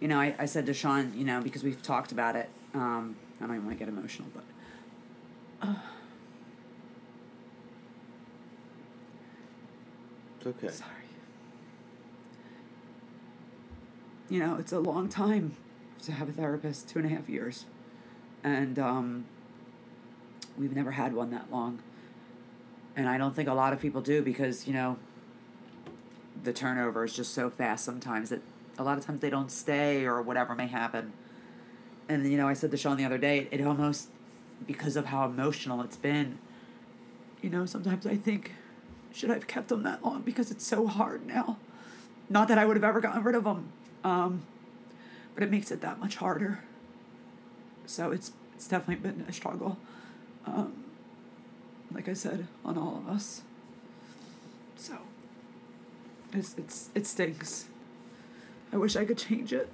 you 0.00 0.08
know, 0.08 0.20
I, 0.20 0.34
I 0.38 0.44
said 0.46 0.66
to 0.66 0.74
Sean, 0.74 1.12
you 1.16 1.24
know, 1.24 1.40
because 1.40 1.62
we've 1.64 1.82
talked 1.82 2.12
about 2.12 2.36
it. 2.36 2.48
Um, 2.74 3.16
I 3.40 3.46
don't 3.46 3.56
even 3.56 3.66
want 3.66 3.78
to 3.78 3.84
get 3.84 3.92
emotional, 3.92 4.28
but. 4.34 4.44
It's 10.38 10.46
okay. 10.46 10.68
Sorry. 10.68 10.90
You 14.28 14.38
know, 14.38 14.56
it's 14.56 14.72
a 14.72 14.80
long 14.80 15.08
time 15.08 15.56
to 16.04 16.12
have 16.12 16.28
a 16.28 16.32
therapist, 16.32 16.88
two 16.88 16.98
and 16.98 17.06
a 17.06 17.14
half 17.14 17.28
years. 17.28 17.66
And 18.42 18.78
um, 18.78 19.26
we've 20.58 20.74
never 20.74 20.92
had 20.92 21.14
one 21.14 21.30
that 21.30 21.50
long. 21.52 21.80
And 22.96 23.08
I 23.08 23.18
don't 23.18 23.34
think 23.34 23.48
a 23.48 23.54
lot 23.54 23.72
of 23.72 23.80
people 23.80 24.00
do 24.00 24.22
because, 24.22 24.66
you 24.66 24.72
know, 24.72 24.96
the 26.42 26.52
turnover 26.52 27.04
is 27.04 27.14
just 27.14 27.32
so 27.34 27.50
fast 27.50 27.84
sometimes 27.84 28.30
that 28.30 28.40
a 28.78 28.82
lot 28.82 28.98
of 28.98 29.06
times 29.06 29.20
they 29.20 29.30
don't 29.30 29.50
stay 29.50 30.04
or 30.04 30.20
whatever 30.20 30.54
may 30.54 30.66
happen. 30.66 31.12
And, 32.08 32.30
you 32.30 32.36
know, 32.36 32.48
I 32.48 32.54
said 32.54 32.70
to 32.72 32.76
Sean 32.76 32.96
the 32.96 33.04
other 33.04 33.18
day, 33.18 33.48
it 33.50 33.60
almost, 33.60 34.08
because 34.66 34.96
of 34.96 35.06
how 35.06 35.24
emotional 35.24 35.82
it's 35.82 35.96
been, 35.96 36.38
you 37.40 37.50
know, 37.50 37.66
sometimes 37.66 38.06
I 38.06 38.16
think, 38.16 38.52
should 39.12 39.30
I 39.30 39.34
have 39.34 39.46
kept 39.46 39.68
them 39.68 39.82
that 39.82 40.04
long? 40.04 40.22
Because 40.22 40.50
it's 40.50 40.66
so 40.66 40.86
hard 40.86 41.26
now. 41.26 41.58
Not 42.30 42.48
that 42.48 42.58
I 42.58 42.64
would 42.64 42.76
have 42.76 42.84
ever 42.84 43.00
gotten 43.00 43.22
rid 43.22 43.34
of 43.34 43.44
them, 43.44 43.72
um, 44.04 44.42
but 45.34 45.42
it 45.42 45.50
makes 45.50 45.70
it 45.70 45.80
that 45.82 45.98
much 45.98 46.16
harder. 46.16 46.60
So 47.86 48.10
it's 48.10 48.32
it's 48.54 48.68
definitely 48.68 49.10
been 49.10 49.26
a 49.28 49.32
struggle. 49.32 49.76
Um, 50.46 50.84
like 51.92 52.08
I 52.08 52.14
said, 52.14 52.46
on 52.64 52.78
all 52.78 52.98
of 52.98 53.08
us. 53.08 53.42
So 54.76 54.98
it's 56.32 56.54
it's 56.56 56.90
it 56.94 57.06
stinks. 57.06 57.66
I 58.72 58.76
wish 58.76 58.96
I 58.96 59.04
could 59.04 59.18
change 59.18 59.52
it. 59.52 59.68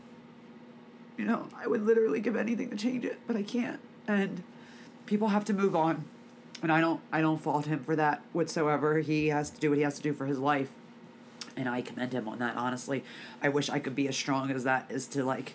You 1.17 1.25
know, 1.25 1.49
I 1.57 1.67
would 1.67 1.85
literally 1.85 2.21
give 2.21 2.35
anything 2.35 2.71
to 2.71 2.77
change 2.77 3.05
it, 3.05 3.19
but 3.27 3.37
I 3.37 3.43
can't. 3.43 3.81
And 4.07 4.43
people 5.09 5.29
have 5.29 5.45
to 5.47 5.55
move 5.55 5.75
on 5.75 6.05
and 6.63 6.73
I 6.73 6.81
don't 6.81 7.01
I 7.13 7.21
don't 7.21 7.39
fault 7.39 7.67
him 7.67 7.83
for 7.85 7.97
that 7.97 8.23
whatsoever. 8.33 8.99
He 8.99 9.29
has 9.29 9.51
to 9.51 9.61
do 9.61 9.71
what 9.71 9.79
he 9.79 9.85
has 9.85 9.97
to 9.97 10.03
do 10.03 10.13
for 10.13 10.27
his 10.27 10.39
life, 10.39 10.71
and 11.57 11.69
I 11.69 11.83
commend 11.83 12.13
him 12.13 12.29
on 12.29 12.39
that. 12.41 12.57
Honestly, 12.57 13.05
I 13.43 13.49
wish 13.49 13.69
I 13.71 13.79
could 13.79 13.95
be 13.95 14.09
as 14.09 14.17
strong 14.17 14.51
as 14.51 14.65
that 14.65 14.87
is 14.91 15.07
to 15.09 15.25
like, 15.25 15.55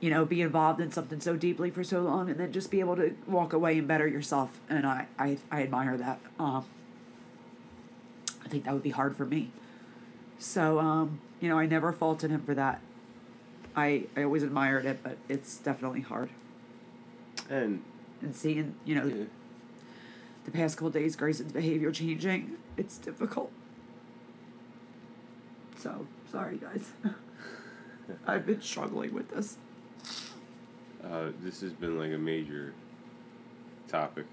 you 0.00 0.10
know, 0.10 0.24
be 0.24 0.40
involved 0.40 0.80
in 0.80 0.90
something 0.90 1.20
so 1.20 1.36
deeply 1.36 1.70
for 1.70 1.84
so 1.84 2.00
long, 2.00 2.30
and 2.30 2.38
then 2.38 2.52
just 2.52 2.70
be 2.70 2.80
able 2.80 2.96
to 2.96 3.14
walk 3.26 3.52
away 3.52 3.78
and 3.78 3.86
better 3.86 4.06
yourself. 4.06 4.58
And 4.68 4.86
I 4.86 5.06
I, 5.18 5.38
I 5.50 5.62
admire 5.62 5.96
that. 5.96 6.20
Um, 6.38 6.64
I 8.44 8.48
think 8.48 8.64
that 8.64 8.72
would 8.72 8.82
be 8.82 8.90
hard 8.90 9.16
for 9.16 9.26
me. 9.26 9.50
So 10.38 10.78
um, 10.78 11.20
you 11.40 11.48
know, 11.48 11.58
I 11.58 11.66
never 11.66 11.92
faulted 11.92 12.30
him 12.30 12.42
for 12.42 12.54
that. 12.54 12.80
I 13.76 14.06
I 14.16 14.22
always 14.22 14.42
admired 14.42 14.86
it, 14.86 15.00
but 15.02 15.18
it's 15.28 15.58
definitely 15.58 16.00
hard. 16.00 16.30
And 17.50 17.82
And 18.22 18.34
seeing 18.34 18.74
you 18.84 18.94
know 18.96 19.06
yeah, 19.06 19.24
the 20.44 20.50
past 20.50 20.76
couple 20.76 20.90
days, 20.90 21.14
Grayson's 21.16 21.52
behavior 21.52 21.90
changing. 21.92 22.56
It's 22.76 22.98
difficult. 22.98 23.52
So 25.78 26.06
sorry, 26.30 26.58
guys. 26.58 26.92
I've 28.26 28.46
been 28.46 28.60
struggling 28.62 29.12
with 29.14 29.30
this. 29.30 29.56
uh, 31.04 31.30
this 31.42 31.60
has 31.60 31.72
been 31.72 31.98
like 31.98 32.12
a 32.12 32.18
major 32.18 32.72
topic. 33.86 34.24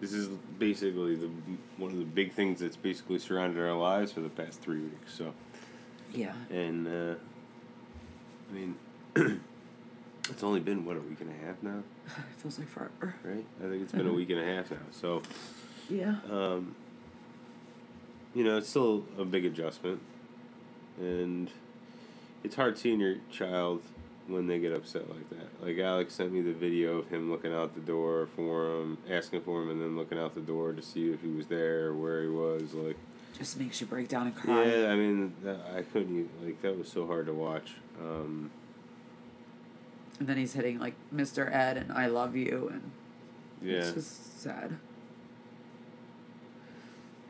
This 0.00 0.12
is 0.12 0.28
basically 0.58 1.14
the 1.14 1.30
one 1.76 1.92
of 1.92 1.98
the 1.98 2.04
big 2.04 2.32
things 2.32 2.60
that's 2.60 2.76
basically 2.76 3.18
surrounded 3.18 3.60
our 3.62 3.76
lives 3.76 4.12
for 4.12 4.20
the 4.20 4.28
past 4.30 4.60
three 4.60 4.80
weeks. 4.80 5.14
So, 5.14 5.32
Yeah. 6.12 6.32
and 6.50 6.86
uh, 6.88 7.14
I 8.50 8.54
mean, 8.54 9.40
it's 10.30 10.42
only 10.42 10.60
been 10.60 10.84
what 10.84 10.96
a 10.96 11.00
week 11.00 11.20
and 11.20 11.30
a 11.30 11.46
half 11.46 11.62
now, 11.62 11.82
It 12.06 12.40
feels 12.40 12.58
like 12.58 12.68
forever. 12.68 13.14
right? 13.24 13.44
I 13.64 13.68
think 13.68 13.82
it's 13.82 13.92
been 13.92 14.06
a 14.06 14.12
week 14.12 14.30
and 14.30 14.40
a 14.40 14.44
half 14.44 14.70
now. 14.70 14.78
So, 14.92 15.22
Yeah. 15.88 16.16
um, 16.30 16.74
you 18.34 18.44
know, 18.44 18.58
it's 18.58 18.68
still 18.68 19.04
a 19.18 19.24
big 19.24 19.44
adjustment, 19.44 20.00
and 20.98 21.50
it's 22.44 22.54
hard 22.54 22.78
seeing 22.78 23.00
your 23.00 23.16
child 23.30 23.82
when 24.28 24.46
they 24.46 24.58
get 24.60 24.72
upset 24.72 25.08
like 25.10 25.28
that. 25.30 25.64
Like 25.66 25.78
Alex 25.78 26.14
sent 26.14 26.32
me 26.32 26.40
the 26.40 26.52
video 26.52 26.98
of 26.98 27.08
him 27.08 27.30
looking 27.30 27.52
out 27.52 27.74
the 27.74 27.80
door 27.80 28.28
for 28.36 28.66
him, 28.80 28.98
asking 29.10 29.40
for 29.42 29.62
him, 29.62 29.70
and 29.70 29.80
then 29.80 29.96
looking 29.96 30.18
out 30.18 30.34
the 30.34 30.40
door 30.40 30.72
to 30.72 30.80
see 30.82 31.10
if 31.10 31.20
he 31.22 31.28
was 31.28 31.46
there 31.48 31.86
or 31.86 31.94
where 31.94 32.22
he 32.22 32.28
was. 32.28 32.72
Like, 32.72 32.96
Just 33.36 33.58
makes 33.58 33.80
you 33.80 33.86
break 33.88 34.06
down 34.08 34.28
and 34.28 34.36
cry. 34.36 34.64
yeah, 34.64 34.88
I 34.92 34.94
mean, 34.94 35.32
I 35.74 35.82
couldn't 35.82 36.30
like 36.44 36.62
that 36.62 36.78
was 36.78 36.88
so 36.88 37.06
hard 37.06 37.26
to 37.26 37.32
watch. 37.34 37.72
Um, 38.00 38.50
And 40.20 40.28
then 40.28 40.36
he's 40.36 40.52
hitting 40.52 40.78
like 40.78 40.94
Mr. 41.12 41.52
Ed 41.52 41.76
and 41.78 41.90
I 41.92 42.06
love 42.06 42.36
you 42.36 42.68
and 42.72 42.90
yeah, 43.62 43.78
it's 43.78 43.92
just 43.92 44.40
sad. 44.42 44.76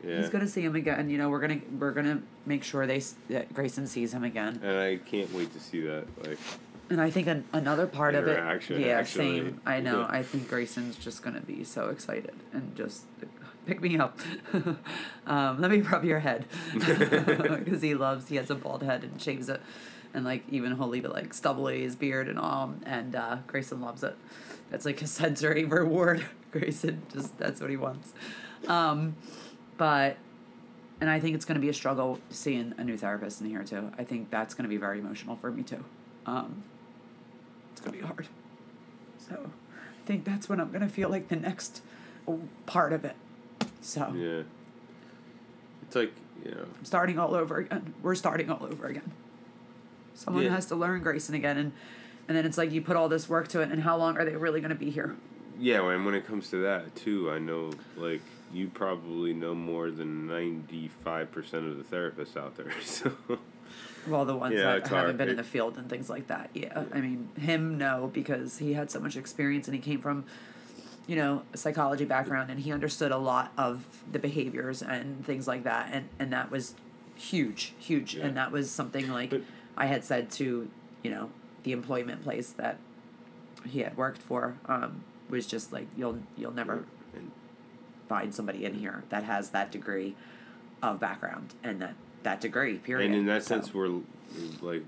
yeah, 0.05 0.17
He's 0.17 0.29
gonna 0.29 0.47
see 0.47 0.61
him 0.61 0.75
again. 0.75 1.09
You 1.09 1.17
know, 1.17 1.29
we're 1.29 1.39
gonna 1.39 1.61
we're 1.79 1.91
gonna 1.91 2.21
make 2.45 2.63
sure 2.63 2.85
they 2.85 3.01
that 3.29 3.53
Grayson 3.53 3.87
sees 3.87 4.13
him 4.13 4.23
again. 4.23 4.59
and 4.63 4.77
I 4.77 4.97
can't 4.97 5.33
wait 5.33 5.53
to 5.53 5.59
see 5.59 5.81
that. 5.81 6.05
Like, 6.27 6.37
And 6.89 6.99
I 7.01 7.09
think 7.09 7.27
an, 7.27 7.45
another 7.53 7.87
part 7.87 8.13
of 8.15 8.27
it, 8.27 8.37
Interaction, 8.37 8.81
yeah, 8.81 8.87
actually. 8.99 9.39
same. 9.39 9.61
I 9.65 9.79
know. 9.79 10.01
Yeah. 10.01 10.07
I 10.09 10.23
think 10.23 10.49
Grayson's 10.49 10.97
just 10.97 11.23
gonna 11.23 11.41
be 11.41 11.63
so 11.63 11.89
excited 11.89 12.33
and 12.51 12.75
just 12.75 13.05
pick 13.65 13.81
me 13.81 13.97
up. 13.97 14.19
um, 15.27 15.61
let 15.61 15.71
me 15.71 15.79
rub 15.81 16.03
your 16.03 16.19
head 16.19 16.45
because 16.73 17.81
he 17.81 17.93
loves. 17.93 18.27
He 18.29 18.35
has 18.37 18.49
a 18.49 18.55
bald 18.55 18.83
head 18.83 19.03
and 19.03 19.21
shaves 19.21 19.47
it, 19.49 19.61
and 20.13 20.25
like 20.25 20.43
even 20.49 20.75
he'll 20.75 20.87
leave 20.87 21.05
it 21.05 21.11
like 21.11 21.33
stubbly 21.33 21.81
his 21.81 21.95
beard 21.95 22.27
and 22.27 22.39
all. 22.39 22.73
And 22.85 23.15
uh, 23.15 23.37
Grayson 23.47 23.81
loves 23.81 24.03
it. 24.03 24.15
That's 24.69 24.85
like 24.85 24.99
his 24.99 25.11
sensory 25.11 25.65
reward. 25.65 26.25
Grayson 26.51 27.01
just 27.11 27.37
that's 27.37 27.61
what 27.61 27.69
he 27.69 27.77
wants. 27.77 28.13
Um, 28.67 29.15
but 29.77 30.17
and 30.99 31.09
I 31.09 31.19
think 31.19 31.35
it's 31.35 31.45
going 31.45 31.55
to 31.55 31.61
be 31.61 31.69
a 31.69 31.73
struggle 31.73 32.19
seeing 32.29 32.73
a 32.77 32.83
new 32.83 32.97
therapist 32.97 33.41
in 33.41 33.47
here 33.47 33.63
too. 33.63 33.91
I 33.97 34.03
think 34.03 34.29
that's 34.29 34.53
going 34.53 34.63
to 34.63 34.69
be 34.69 34.77
very 34.77 34.99
emotional 34.99 35.35
for 35.35 35.51
me 35.51 35.63
too. 35.63 35.83
Um, 36.25 36.63
it's 37.71 37.81
going 37.81 37.93
to 37.93 37.99
be 37.99 38.05
hard. 38.05 38.27
So 39.17 39.49
I 40.03 40.05
think 40.05 40.25
that's 40.25 40.47
when 40.47 40.59
I'm 40.59 40.69
going 40.69 40.81
to 40.81 40.89
feel 40.89 41.09
like 41.09 41.29
the 41.29 41.35
next 41.35 41.81
part 42.65 42.93
of 42.93 43.05
it. 43.05 43.15
So 43.81 44.13
yeah, 44.15 44.43
it's 45.83 45.95
like 45.95 46.13
you 46.45 46.51
know. 46.51 46.65
Starting 46.83 47.17
all 47.17 47.33
over 47.33 47.57
again. 47.57 47.93
We're 48.01 48.15
starting 48.15 48.49
all 48.49 48.63
over 48.63 48.85
again. 48.85 49.11
Someone 50.21 50.43
Yeah. 50.43 50.51
has 50.51 50.67
to 50.67 50.75
learn 50.75 51.01
Grayson 51.01 51.33
again, 51.35 51.57
and 51.57 51.71
and 52.27 52.37
then 52.37 52.45
it's 52.45 52.57
like 52.57 52.71
you 52.71 52.81
put 52.81 52.95
all 52.95 53.09
this 53.09 53.27
work 53.27 53.47
to 53.49 53.61
it, 53.61 53.71
and 53.71 53.81
how 53.81 53.97
long 53.97 54.15
are 54.17 54.23
they 54.23 54.35
really 54.35 54.61
going 54.61 54.69
to 54.69 54.75
be 54.75 54.91
here? 54.91 55.15
Yeah, 55.59 55.81
and 55.91 56.05
when 56.05 56.13
it 56.13 56.25
comes 56.27 56.49
to 56.51 56.57
that 56.57 56.95
too, 56.95 57.31
I 57.31 57.39
know 57.39 57.71
like 57.97 58.21
you 58.53 58.67
probably 58.67 59.33
know 59.33 59.55
more 59.55 59.89
than 59.89 60.27
ninety 60.27 60.89
five 61.03 61.31
percent 61.31 61.65
of 61.65 61.77
the 61.77 61.83
therapists 61.95 62.37
out 62.37 62.55
there. 62.55 62.71
So 62.83 63.11
Well, 64.07 64.25
the 64.25 64.35
ones 64.35 64.53
Yeah, 64.55 64.63
that 64.63 64.87
haven't 64.87 64.89
hard. 65.05 65.17
been 65.17 65.29
in 65.29 65.35
the 65.37 65.43
field 65.43 65.77
and 65.77 65.89
things 65.89 66.09
like 66.09 66.27
that. 66.27 66.49
Yeah. 66.53 66.85
I 66.93 67.01
mean, 67.01 67.29
him 67.39 67.77
no 67.77 68.09
because 68.13 68.57
he 68.57 68.73
had 68.73 68.89
so 68.91 68.99
much 68.99 69.15
experience 69.15 69.67
and 69.67 69.75
he 69.75 69.81
came 69.81 70.01
from, 70.01 70.25
you 71.07 71.15
know, 71.15 71.43
a 71.53 71.57
psychology 71.57 72.05
background 72.05 72.49
and 72.49 72.59
he 72.59 72.71
understood 72.71 73.11
a 73.11 73.17
lot 73.17 73.51
of 73.57 73.85
the 74.11 74.19
behaviors 74.19 74.81
and 74.81 75.25
things 75.25 75.47
like 75.47 75.63
that, 75.63 75.89
and 75.91 76.07
and 76.19 76.31
that 76.33 76.49
was 76.51 76.75
huge, 77.15 77.73
huge, 77.79 78.15
Yeah. 78.15 78.25
and 78.25 78.37
that 78.37 78.51
was 78.51 78.69
something 78.71 79.09
like 79.11 79.29
But- 79.31 79.41
I 79.81 79.87
had 79.87 80.03
said 80.05 80.29
to, 80.33 80.69
you 81.01 81.09
know, 81.09 81.31
the 81.63 81.71
employment 81.71 82.21
place 82.21 82.51
that 82.51 82.77
he 83.65 83.79
had 83.79 83.97
worked 83.97 84.21
for 84.21 84.55
um, 84.67 85.03
was 85.27 85.47
just 85.47 85.73
like 85.73 85.87
you'll 85.97 86.19
you'll 86.37 86.53
never 86.53 86.85
find 88.07 88.33
somebody 88.33 88.63
in 88.63 88.75
here 88.75 89.03
that 89.09 89.23
has 89.23 89.49
that 89.49 89.71
degree 89.71 90.15
of 90.83 90.99
background 90.99 91.55
and 91.63 91.81
that 91.81 91.95
that 92.21 92.41
degree 92.41 92.77
period. 92.77 93.07
and 93.07 93.15
in 93.15 93.25
that 93.25 93.41
So, 93.41 93.55
sense, 93.55 93.73
we're 93.73 94.01
like 94.61 94.83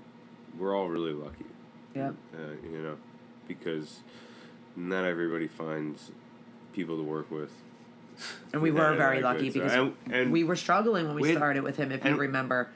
we're 0.56 0.76
all 0.76 0.88
really 0.88 1.12
lucky. 1.12 1.46
Yeah. 1.92 2.10
Uh, 2.32 2.52
you 2.62 2.78
know, 2.78 2.96
because 3.48 3.98
not 4.76 5.04
everybody 5.04 5.48
finds 5.48 6.12
people 6.72 6.96
to 6.98 7.02
work 7.02 7.32
with. 7.32 7.50
And 8.52 8.62
we 8.62 8.70
were 8.70 8.94
very 8.94 9.22
lucky 9.22 9.50
because 9.50 9.72
and, 9.72 9.96
and 10.08 10.30
we 10.30 10.44
were 10.44 10.54
struggling 10.54 11.06
when 11.08 11.16
we, 11.16 11.22
we 11.22 11.28
had- 11.30 11.38
started 11.38 11.64
with 11.64 11.78
him, 11.78 11.90
if 11.90 12.04
you 12.04 12.14
remember. 12.14 12.68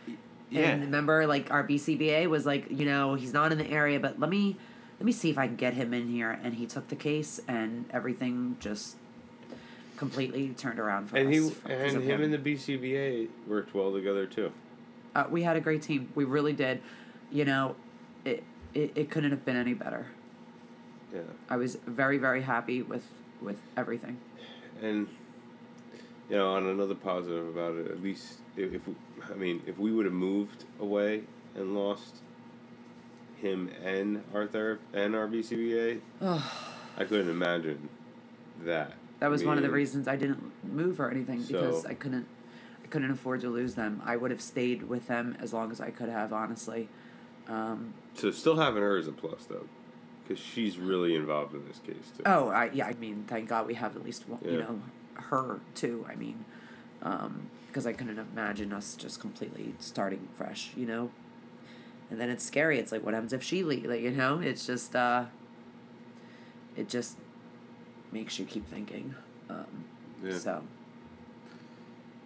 Yeah, 0.51 0.71
And 0.71 0.83
remember, 0.83 1.27
like 1.27 1.51
our 1.51 1.67
BCBA 1.67 2.29
was 2.29 2.47
like, 2.47 2.71
you 2.71 2.87
know, 2.87 3.15
he's 3.15 3.33
not 3.33 3.53
in 3.53 3.59
the 3.59 3.69
area, 3.71 4.01
but 4.01 4.19
let 4.19 4.31
me 4.31 4.57
let 4.99 5.05
me 5.07 5.13
see 5.13 5.31
if 5.31 5.39
I 5.39 5.47
can 5.47 5.57
get 5.57 5.75
him 5.75 5.95
in 5.95 6.09
here. 6.09 6.39
And 6.43 6.55
he 6.55 6.67
took 6.67 6.89
the 6.89 6.97
case, 6.97 7.41
and 7.47 7.85
everything 7.93 8.57
just 8.61 8.97
completely 9.97 10.51
turned 10.51 10.79
around 10.79 11.09
for 11.09 11.17
and 11.17 11.29
us. 11.29 11.35
he 11.35 11.41
because 11.51 11.93
and 11.95 11.97
of 11.97 12.03
him 12.05 12.23
and 12.23 12.33
the 12.33 12.39
BCBA 12.39 13.29
worked 13.47 13.75
well 13.75 13.93
together 13.93 14.27
too. 14.27 14.53
uh, 15.15 15.25
we 15.31 15.43
had 15.43 15.57
a 15.57 15.61
great 15.61 15.83
team. 15.83 16.09
We 16.15 16.25
really 16.25 16.53
did. 16.53 16.81
You 17.31 17.45
know, 17.45 17.77
it, 18.25 18.43
it 18.75 18.93
it 18.95 19.11
couldn't 19.11 19.31
have 19.31 19.45
been 19.45 19.57
any 19.57 19.75
better. 19.75 20.07
Yeah. 21.13 21.21
I 21.51 21.57
was 21.57 21.77
very 21.87 22.19
very 22.19 22.43
happy 22.43 22.83
with 22.83 23.05
with 23.41 23.61
everything. 23.77 24.19
And 24.81 25.09
you 26.31 26.37
know, 26.37 26.53
on 26.55 26.67
another 26.67 26.95
positive 26.95 27.49
about 27.49 27.75
it, 27.77 27.91
at 27.91 28.03
least 28.03 28.39
if, 28.59 28.83
I 29.31 29.35
mean, 29.35 29.63
if 29.67 29.79
we 29.79 29.93
would 29.93 30.05
have 30.05 30.15
moved 30.15 30.65
away 30.81 31.23
and 31.55 31.75
lost 31.75 32.17
him 33.41 33.71
and 33.85 34.23
our 34.35 34.47
therap 34.47 34.79
and 34.93 35.15
our 35.15 35.29
BCBA, 35.29 36.01
I 36.23 37.05
couldn't 37.05 37.29
imagine 37.31 37.89
that. 38.65 38.95
That 39.21 39.31
was 39.31 39.43
I 39.43 39.47
one 39.47 39.57
of 39.57 39.63
the 39.63 39.71
reasons 39.71 40.07
I 40.09 40.17
didn't 40.17 40.53
move 40.65 41.01
or 41.01 41.11
anything 41.11 41.43
because 41.43 41.85
I 41.87 41.95
couldn't 41.95 42.27
I 42.85 42.87
couldn't 42.89 43.11
afford 43.11 43.41
to 43.43 43.49
lose 43.51 43.75
them. 43.75 44.01
I 44.05 44.17
would 44.17 44.31
have 44.31 44.41
stayed 44.41 44.85
with 44.85 45.07
them 45.09 45.37
as 45.41 45.53
long 45.53 45.71
as 45.71 45.81
I 45.81 45.91
could 45.91 46.09
have, 46.09 46.33
honestly. 46.33 46.89
Um, 47.49 47.95
So 48.15 48.31
still 48.31 48.57
having 48.57 48.83
her 48.83 48.97
is 48.97 49.09
a 49.09 49.13
plus 49.13 49.45
though, 49.45 49.67
because 50.27 50.43
she's 50.43 50.79
really 50.79 51.15
involved 51.15 51.55
in 51.55 51.67
this 51.67 51.79
case 51.79 52.13
too. 52.17 52.23
oh, 52.27 52.49
I 52.49 52.71
yeah, 52.73 52.87
I 52.87 52.95
mean, 52.95 53.25
thank 53.29 53.49
God 53.49 53.67
we 53.67 53.75
have 53.75 53.97
at 53.97 54.05
least 54.05 54.29
one, 54.29 54.41
you 54.45 54.59
know, 54.59 54.81
her 55.15 55.61
too. 55.75 56.07
I 56.09 56.15
mean, 56.17 56.45
because 57.79 57.87
I 57.87 57.93
couldn't 57.93 58.19
imagine 58.19 58.73
us 58.73 58.97
just 58.97 59.21
completely 59.21 59.73
starting 59.79 60.27
fresh, 60.37 60.73
you 60.77 60.85
know. 60.85 61.13
And 62.11 62.21
then 62.21 62.29
it's 62.29 62.45
scary. 62.45 62.77
It's 62.81 62.91
like, 62.91 63.05
what 63.05 63.15
happens 63.15 63.33
if 63.33 63.41
she 63.41 63.63
leaves? 63.63 63.87
Like, 63.87 64.01
you 64.01 64.11
know, 64.11 64.41
it's 64.41 64.67
just, 64.67 64.97
uh, 64.97 65.27
it 66.77 66.89
just 66.89 67.19
makes 68.11 68.37
you 68.37 68.47
keep 68.47 68.69
thinking. 68.69 69.15
Um, 69.49 69.85
Yeah. 70.25 70.37
So. 70.39 70.65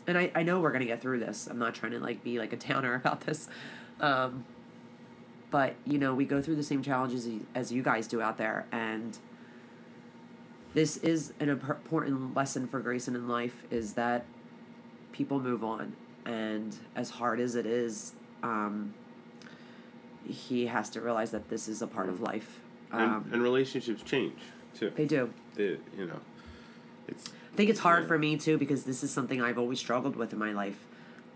And 0.06 0.16
I, 0.16 0.30
I 0.34 0.42
know 0.42 0.58
we're 0.58 0.72
gonna 0.72 0.86
get 0.86 1.02
through 1.02 1.18
this. 1.18 1.46
I'm 1.46 1.58
not 1.58 1.74
trying 1.74 1.92
to 1.92 1.98
like 1.98 2.24
be 2.24 2.38
like 2.38 2.54
a 2.54 2.56
downer 2.56 2.94
about 3.04 3.20
this, 3.20 3.46
um, 4.00 4.46
but 5.50 5.74
you 5.84 5.98
know 5.98 6.14
we 6.14 6.24
go 6.24 6.40
through 6.40 6.56
the 6.56 6.62
same 6.62 6.82
challenges 6.82 7.28
as 7.54 7.70
you 7.70 7.82
guys 7.82 8.08
do 8.08 8.22
out 8.22 8.38
there, 8.38 8.66
and 8.72 9.18
this 10.74 10.96
is 10.96 11.34
an 11.38 11.50
important 11.50 12.34
lesson 12.34 12.66
for 12.66 12.80
Grayson 12.80 13.14
in 13.14 13.28
life 13.28 13.62
is 13.70 13.92
that 13.92 14.24
people 15.12 15.40
move 15.40 15.62
on, 15.64 15.94
and 16.24 16.74
as 16.96 17.10
hard 17.10 17.40
as 17.40 17.54
it 17.54 17.66
is, 17.66 18.12
um, 18.42 18.94
he 20.26 20.66
has 20.66 20.88
to 20.90 21.00
realize 21.00 21.30
that 21.32 21.48
this 21.48 21.68
is 21.68 21.82
a 21.82 21.86
part 21.86 22.08
of 22.08 22.16
Mm. 22.18 22.26
life. 22.26 22.58
and, 22.92 23.00
Um, 23.00 23.24
and 23.32 23.42
relationships 23.42 24.02
change 24.02 24.38
too. 24.74 24.90
they 24.94 25.06
do. 25.06 25.32
They, 25.54 25.78
you 25.96 26.04
know, 26.06 26.20
it's 27.08 27.28
I 27.52 27.56
think 27.56 27.70
it's 27.70 27.80
hard 27.80 28.02
Yeah. 28.02 28.08
for 28.08 28.18
me 28.18 28.36
too 28.36 28.56
because 28.58 28.84
this 28.84 29.02
is 29.02 29.10
something 29.10 29.40
I've 29.42 29.58
always 29.58 29.78
struggled 29.78 30.14
with 30.16 30.32
in 30.32 30.38
my 30.38 30.52
life. 30.52 30.84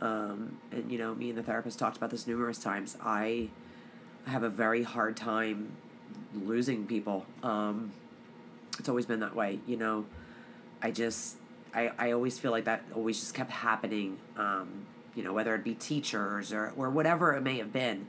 Um, 0.02 0.59
and 0.71 0.90
you 0.92 0.99
know, 0.99 1.14
me 1.14 1.30
and 1.30 1.38
the 1.38 1.42
therapist 1.42 1.78
talked 1.78 1.97
about 1.97 2.11
this 2.11 2.26
numerous 2.26 2.59
times. 2.59 2.97
I 3.02 3.49
have 4.26 4.42
a 4.42 4.49
very 4.50 4.83
hard 4.83 5.16
time 5.16 5.73
losing 6.35 6.87
people. 6.87 7.25
Um, 7.42 7.92
it's 8.78 8.88
always 8.90 9.06
been 9.06 9.21
that 9.21 9.35
way, 9.35 9.61
you 9.66 9.76
know. 9.78 10.04
I 10.83 10.90
just 10.90 11.37
I, 11.76 11.92
I 11.99 12.11
always 12.12 12.38
feel 12.38 12.50
like 12.50 12.64
that 12.64 12.83
always 12.95 13.21
just 13.21 13.35
kept 13.35 13.50
happening. 13.50 14.18
Um, 14.37 14.87
you 15.14 15.23
know, 15.23 15.33
whether 15.33 15.54
it 15.54 15.62
be 15.62 15.75
teachers 15.75 16.52
or, 16.52 16.73
or 16.76 16.90
whatever 16.90 17.35
it 17.35 17.42
may 17.42 17.59
have 17.59 17.73
been. 17.73 18.06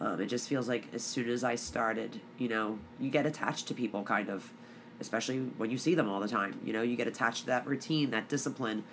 Um, 0.00 0.20
it 0.20 0.26
just 0.26 0.48
feels 0.48 0.68
like 0.68 0.86
as 0.94 1.02
soon 1.02 1.28
as 1.28 1.42
I 1.42 1.56
started, 1.56 2.20
you 2.38 2.48
know, 2.48 2.78
you 3.00 3.10
get 3.10 3.26
attached 3.26 3.66
to 3.68 3.74
people 3.74 4.04
kind 4.04 4.30
of, 4.30 4.52
especially 5.00 5.38
when 5.38 5.70
you 5.70 5.78
see 5.78 5.94
them 5.94 6.08
all 6.08 6.20
the 6.20 6.28
time. 6.28 6.60
You 6.64 6.72
know, 6.72 6.82
you 6.82 6.96
get 6.96 7.08
attached 7.08 7.40
to 7.40 7.46
that 7.46 7.66
routine, 7.66 8.10
that 8.10 8.28
discipline. 8.28 8.84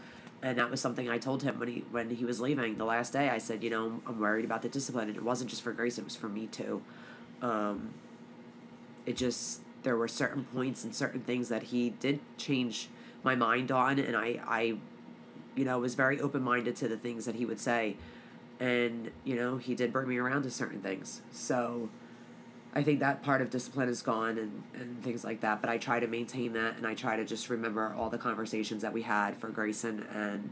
And 0.41 0.57
that 0.57 0.71
was 0.71 0.81
something 0.81 1.09
I 1.09 1.17
told 1.17 1.43
him 1.43 1.59
when 1.59 1.67
he 1.67 1.85
when 1.91 2.09
he 2.09 2.25
was 2.25 2.41
leaving 2.41 2.77
the 2.77 2.85
last 2.85 3.13
day. 3.13 3.29
I 3.29 3.37
said, 3.37 3.63
you 3.63 3.69
know, 3.69 4.01
I'm 4.05 4.19
worried 4.19 4.45
about 4.45 4.61
the 4.61 4.69
discipline, 4.69 5.07
and 5.07 5.17
it 5.17 5.23
wasn't 5.23 5.49
just 5.49 5.61
for 5.61 5.71
Grace; 5.71 5.97
it 5.97 6.03
was 6.03 6.15
for 6.15 6.27
me 6.27 6.47
too. 6.47 6.81
Um, 7.41 7.93
it 9.05 9.15
just 9.15 9.61
there 9.83 9.95
were 9.95 10.07
certain 10.07 10.43
points 10.43 10.83
and 10.83 10.93
certain 10.93 11.21
things 11.21 11.49
that 11.49 11.63
he 11.63 11.91
did 11.91 12.19
change 12.37 12.89
my 13.25 13.35
mind 13.35 13.71
on, 13.71 13.99
and 13.99 14.15
I, 14.15 14.39
I, 14.47 14.77
you 15.55 15.65
know, 15.65 15.79
was 15.79 15.95
very 15.95 16.21
open 16.21 16.43
minded 16.43 16.75
to 16.77 16.87
the 16.87 16.95
things 16.97 17.25
that 17.25 17.35
he 17.35 17.45
would 17.45 17.59
say, 17.59 17.97
and 18.59 19.11
you 19.25 19.35
know, 19.35 19.57
he 19.57 19.75
did 19.75 19.91
bring 19.91 20.07
me 20.07 20.17
around 20.17 20.43
to 20.43 20.51
certain 20.51 20.79
things. 20.79 21.21
So, 21.31 21.89
I 22.73 22.83
think 22.83 22.99
that 22.99 23.23
part 23.23 23.41
of 23.41 23.49
discipline 23.49 23.89
is 23.89 24.01
gone 24.01 24.37
and, 24.37 24.63
and 24.73 25.01
things 25.01 25.23
like 25.23 25.41
that. 25.41 25.61
But 25.61 25.69
I 25.69 25.77
try 25.77 25.99
to 25.99 26.07
maintain 26.07 26.53
that, 26.53 26.77
and 26.77 26.85
I 26.85 26.93
try 26.93 27.15
to 27.15 27.25
just 27.25 27.49
remember 27.49 27.93
all 27.97 28.09
the 28.09 28.17
conversations 28.17 28.81
that 28.83 28.93
we 28.93 29.01
had 29.01 29.37
for 29.37 29.49
Grayson, 29.49 30.05
and 30.13 30.51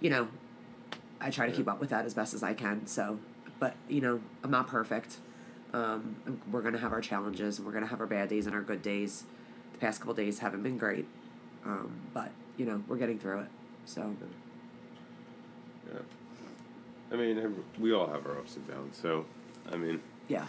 you 0.00 0.10
know, 0.10 0.28
I 1.20 1.30
try 1.30 1.46
to 1.46 1.52
keep 1.52 1.68
up 1.68 1.80
with 1.80 1.90
that 1.90 2.04
as 2.04 2.14
best 2.14 2.34
as 2.34 2.42
I 2.42 2.54
can. 2.54 2.86
So, 2.86 3.18
but 3.58 3.76
you 3.88 4.00
know, 4.00 4.20
I'm 4.42 4.50
not 4.50 4.66
perfect. 4.68 5.18
Um, 5.72 6.16
we're 6.50 6.62
gonna 6.62 6.78
have 6.78 6.92
our 6.92 7.02
challenges, 7.02 7.58
and 7.58 7.66
we're 7.66 7.72
gonna 7.72 7.86
have 7.86 8.00
our 8.00 8.06
bad 8.06 8.28
days 8.28 8.46
and 8.46 8.54
our 8.54 8.62
good 8.62 8.82
days. 8.82 9.24
The 9.74 9.78
past 9.78 10.00
couple 10.00 10.14
days 10.14 10.40
haven't 10.40 10.62
been 10.62 10.78
great, 10.78 11.06
um, 11.64 11.92
but 12.14 12.30
you 12.56 12.66
know, 12.66 12.82
we're 12.88 12.96
getting 12.96 13.18
through 13.18 13.40
it. 13.40 13.48
So, 13.86 14.14
Yeah. 15.92 16.00
I 17.12 17.16
mean, 17.16 17.62
we 17.78 17.92
all 17.92 18.06
have 18.06 18.26
our 18.26 18.38
ups 18.38 18.56
and 18.56 18.66
downs. 18.68 18.96
So, 19.00 19.24
I 19.72 19.76
mean, 19.76 20.00
yeah, 20.28 20.46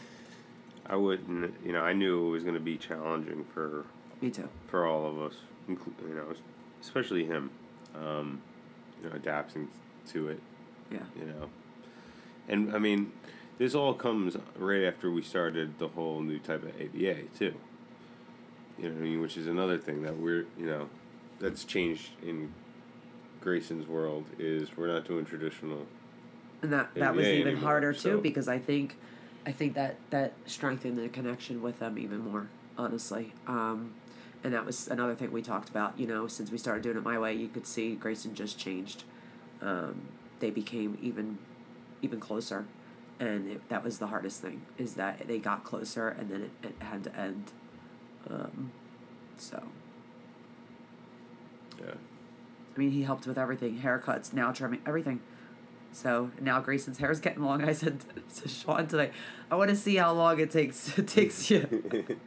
I 0.86 0.96
wouldn't. 0.96 1.56
You 1.66 1.74
know, 1.74 1.82
I 1.82 1.94
knew 1.94 2.28
it 2.28 2.32
was 2.32 2.44
going 2.44 2.56
to 2.56 2.62
be 2.62 2.78
challenging 2.78 3.46
for 3.54 3.86
me 4.22 4.30
too. 4.30 4.48
for 4.68 4.86
all 4.86 5.08
of 5.08 5.22
us. 5.22 5.36
You 5.68 5.78
know, 6.16 6.34
especially 6.82 7.26
him. 7.26 7.50
Um, 7.96 8.42
you 9.04 9.10
know, 9.10 9.16
adapting 9.16 9.68
to 10.10 10.30
it. 10.30 10.40
Yeah, 10.92 11.00
You 11.18 11.26
know, 11.26 11.50
and 12.48 12.76
I 12.76 12.80
mean, 12.80 13.12
this 13.58 13.74
all 13.74 13.94
comes 13.94 14.36
right 14.58 14.84
after 14.84 15.10
we 15.10 15.22
started 15.22 15.80
the 15.80 15.88
whole 15.88 16.22
new 16.22 16.38
type 16.38 16.64
of 16.64 16.70
ABA 16.80 17.24
too. 17.38 17.54
You 18.82 18.90
know, 18.90 18.96
what 18.96 19.02
I 19.02 19.04
mean, 19.04 19.22
which 19.22 19.38
is 19.38 19.48
another 19.48 19.78
thing 19.78 20.02
that 20.04 20.18
we're 20.18 20.46
you 20.58 20.66
know, 20.66 20.90
that's 21.40 21.64
changed 21.64 22.10
in 22.24 22.52
Grayson's 23.40 23.88
world 23.88 24.26
is 24.40 24.76
we're 24.76 24.88
not 24.88 25.06
doing 25.06 25.26
traditional. 25.26 25.86
and 26.62 26.74
that 26.74 26.94
that 26.96 27.16
was 27.16 27.28
even 27.28 27.48
anymore, 27.54 27.64
harder 27.64 27.94
too 27.94 28.00
so- 28.00 28.22
because 28.22 28.48
I 28.48 28.58
think, 28.60 28.98
I 29.46 29.52
think 29.52 29.76
that 29.76 29.98
that 30.10 30.34
strengthened 30.46 30.98
the 30.98 31.10
connection 31.10 31.62
with 31.62 31.80
them 31.80 31.98
even 31.98 32.20
more. 32.20 32.48
Honestly, 32.78 33.34
um, 33.48 33.94
and 34.44 34.54
that 34.54 34.66
was 34.66 34.88
another 34.88 35.14
thing 35.14 35.32
we 35.32 35.42
talked 35.44 35.70
about. 35.70 36.00
You 36.00 36.08
know, 36.08 36.26
since 36.28 36.50
we 36.50 36.58
started 36.58 36.82
doing 36.82 36.98
it 36.98 37.04
my 37.04 37.20
way, 37.20 37.34
you 37.34 37.48
could 37.48 37.68
see 37.68 37.96
Grayson 37.96 38.34
just 38.34 38.58
changed. 38.58 39.04
Um, 39.62 40.02
they 40.40 40.50
became 40.50 40.98
even, 41.02 41.38
even 42.02 42.20
closer, 42.20 42.66
and 43.20 43.48
it, 43.52 43.70
that 43.70 43.84
was 43.84 44.00
the 44.00 44.08
hardest 44.08 44.42
thing 44.42 44.62
is 44.80 44.96
that 44.96 45.28
they 45.28 45.38
got 45.38 45.64
closer 45.64 46.08
and 46.10 46.30
then 46.32 46.42
it, 46.44 46.52
it 46.64 46.76
had 46.80 47.04
to 47.04 47.16
end. 47.16 47.52
Um, 48.30 48.72
so 49.38 49.62
Yeah. 51.80 51.94
I 52.76 52.80
mean, 52.80 52.92
he 52.92 53.04
helped 53.04 53.28
with 53.28 53.38
everything, 53.38 53.80
haircuts, 53.82 54.32
now 54.34 54.52
trimming, 54.52 54.82
everything. 54.86 55.20
So 55.94 56.32
now 56.40 56.62
Grayson's 56.62 57.00
hair 57.00 57.12
is 57.12 57.20
getting 57.20 57.44
long. 57.44 57.64
I 57.68 57.74
said 57.74 58.04
to 58.38 58.48
Sean 58.48 58.88
today, 58.88 59.12
I 59.50 59.56
want 59.56 59.70
to 59.72 59.76
see 59.76 59.96
how 59.98 60.14
long 60.14 60.40
it 60.40 60.52
takes. 60.52 60.98
It 60.98 61.08
takes 61.10 61.50
you. 61.52 61.68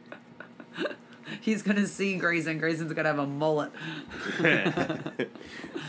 He's 1.41 1.63
gonna 1.63 1.87
see 1.87 2.17
Grayson. 2.17 2.59
Grayson's 2.59 2.93
gonna 2.93 3.07
have 3.09 3.17
a 3.17 3.25
mullet. 3.25 3.71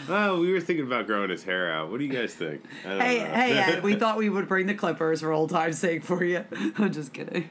well, 0.08 0.40
we 0.40 0.50
were 0.50 0.60
thinking 0.60 0.86
about 0.86 1.06
growing 1.06 1.28
his 1.28 1.44
hair 1.44 1.70
out. 1.70 1.90
What 1.90 1.98
do 1.98 2.04
you 2.06 2.12
guys 2.12 2.34
think? 2.34 2.62
Hey, 2.82 3.18
hey, 3.18 3.58
Ed, 3.58 3.82
we 3.82 3.96
thought 3.96 4.16
we 4.16 4.30
would 4.30 4.48
bring 4.48 4.66
the 4.66 4.74
clippers 4.74 5.20
for 5.20 5.32
old 5.32 5.50
time's 5.50 5.78
sake 5.78 6.04
for 6.04 6.24
you. 6.24 6.44
I'm 6.78 6.90
just 6.90 7.12
kidding. 7.12 7.50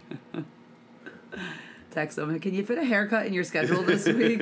Text 1.96 2.18
him. 2.18 2.38
Can 2.42 2.54
you 2.54 2.66
fit 2.66 2.78
a 2.78 2.84
haircut 2.84 3.26
in 3.26 3.34
your 3.34 3.46
schedule 3.46 3.82
this 3.82 4.06
week? 4.08 4.42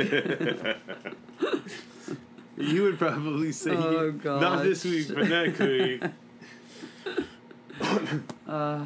you 2.58 2.82
would 2.84 2.98
probably 2.98 3.52
say 3.52 3.72
Oh, 3.72 4.10
not 4.26 4.63
this 4.63 4.84
week, 4.84 5.08
but 5.13 5.28
next 5.30 5.60
week. 5.60 6.02
uh, 8.48 8.86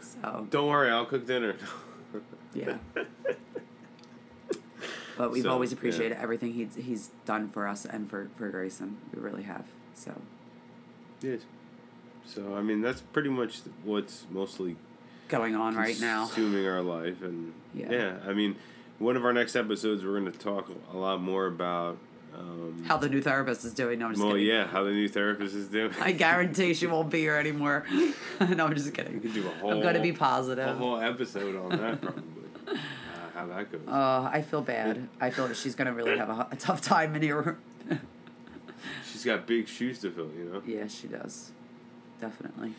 so 0.00 0.46
Don't 0.50 0.68
worry, 0.68 0.90
I'll 0.90 1.06
cook 1.06 1.26
dinner. 1.26 1.56
yeah. 2.54 2.76
But 5.18 5.30
we've 5.30 5.42
So, 5.42 5.50
always 5.50 5.70
yeah. 5.72 5.76
appreciated 5.78 6.16
everything 6.18 6.54
he's 6.54 6.74
he's 6.74 7.10
done 7.26 7.48
for 7.50 7.68
us 7.68 7.84
and 7.84 8.08
for 8.08 8.28
for 8.36 8.48
Grayson. 8.48 8.96
We 9.14 9.20
really 9.20 9.42
have. 9.42 9.66
So 9.94 10.12
Yes. 11.20 11.40
So 12.26 12.56
I 12.56 12.62
mean, 12.62 12.80
that's 12.80 13.02
pretty 13.02 13.28
much 13.28 13.60
what's 13.84 14.24
mostly 14.30 14.76
going 15.28 15.54
on 15.54 15.74
right 15.76 15.98
now. 16.00 16.26
consuming 16.26 16.66
our 16.66 16.82
life, 16.82 17.22
and 17.22 17.52
Yeah. 17.74 17.90
yeah. 17.90 18.16
I 18.26 18.32
mean, 18.32 18.56
one 18.98 19.16
of 19.16 19.24
our 19.24 19.32
next 19.32 19.56
episodes, 19.56 20.04
we're 20.04 20.18
going 20.20 20.30
to 20.30 20.38
talk 20.38 20.68
a 20.92 20.96
lot 20.96 21.20
more 21.20 21.46
about. 21.46 21.98
Um, 22.34 22.82
How 22.88 22.96
the 22.96 23.10
new 23.10 23.20
therapist 23.20 23.62
is 23.64 23.74
doing? 23.74 23.98
No, 23.98 24.06
I'm 24.06 24.12
just 24.12 24.22
well, 24.24 24.32
kidding. 24.32 24.46
yeah, 24.46 24.66
how 24.66 24.84
the 24.84 24.90
new 24.90 25.06
therapist 25.06 25.54
is 25.54 25.68
doing. 25.68 25.92
I 26.00 26.12
guarantee 26.26 26.72
she 26.72 26.86
won't 26.86 27.10
be 27.10 27.18
here 27.20 27.36
anymore. 27.36 27.84
no, 28.40 28.64
I'm 28.66 28.74
just 28.74 28.94
kidding. 28.94 29.20
could 29.20 29.34
do 29.34 29.46
a 29.46 29.50
whole. 29.60 29.72
I'm 29.72 29.82
gonna 29.82 30.00
be 30.00 30.12
positive. 30.12 30.66
A 30.66 30.74
whole 30.74 30.98
episode 30.98 31.54
on 31.56 31.68
that 31.78 32.00
probably. 32.00 32.22
uh, 32.68 32.76
how 33.34 33.46
that 33.48 33.70
goes. 33.70 33.82
Uh, 33.86 34.30
I 34.32 34.40
feel 34.40 34.62
bad. 34.62 35.08
I 35.20 35.28
feel 35.28 35.46
that 35.48 35.56
she's 35.58 35.74
gonna 35.74 35.92
really 35.92 36.16
have 36.16 36.30
a, 36.30 36.48
a 36.50 36.56
tough 36.56 36.80
time 36.80 37.14
in 37.16 37.20
here. 37.22 37.58
She's 39.12 39.24
got 39.24 39.46
big 39.46 39.68
shoes 39.68 39.98
to 40.00 40.10
fill, 40.10 40.30
you 40.36 40.44
know. 40.46 40.62
yeah, 40.66 40.86
she 40.88 41.06
does. 41.06 41.52
Definitely. 42.20 42.72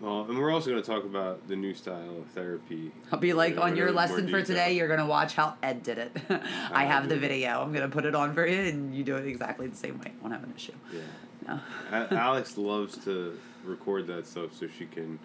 Well, 0.00 0.26
and 0.28 0.38
we're 0.38 0.52
also 0.52 0.70
going 0.70 0.82
to 0.82 0.86
talk 0.86 1.04
about 1.04 1.48
the 1.48 1.56
new 1.56 1.72
style 1.74 2.18
of 2.18 2.26
therapy. 2.34 2.92
I'll 3.10 3.18
be 3.18 3.32
like 3.32 3.56
on 3.56 3.76
your 3.76 3.90
lesson 3.92 4.28
for 4.28 4.42
today. 4.42 4.74
You're 4.76 4.88
gonna 4.88 5.06
watch 5.06 5.34
how 5.34 5.54
Ed 5.62 5.82
did 5.82 5.98
it. 5.98 6.16
I 6.30 6.82
I 6.82 6.84
have 6.84 7.08
the 7.08 7.16
video. 7.16 7.62
I'm 7.62 7.72
gonna 7.72 7.88
put 7.88 8.04
it 8.04 8.14
on 8.14 8.34
for 8.34 8.46
you, 8.46 8.60
and 8.60 8.94
you 8.94 9.04
do 9.04 9.16
it 9.16 9.26
exactly 9.26 9.66
the 9.68 9.76
same 9.76 9.98
way. 9.98 10.12
Won't 10.20 10.34
have 10.34 10.44
an 10.44 10.52
issue. 10.54 10.72
Yeah. 10.92 11.58
No. 11.90 12.06
Alex 12.18 12.58
loves 12.58 12.98
to 13.04 13.38
record 13.64 14.06
that 14.08 14.26
stuff 14.26 14.52
so 14.54 14.66
she 14.68 14.84
can 14.86 15.18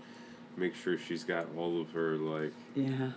make 0.55 0.73
sure 0.75 0.97
she's 0.97 1.23
got 1.23 1.47
all 1.57 1.81
of 1.81 1.91
her 1.91 2.15
like 2.17 2.53
Yeah. 2.75 3.11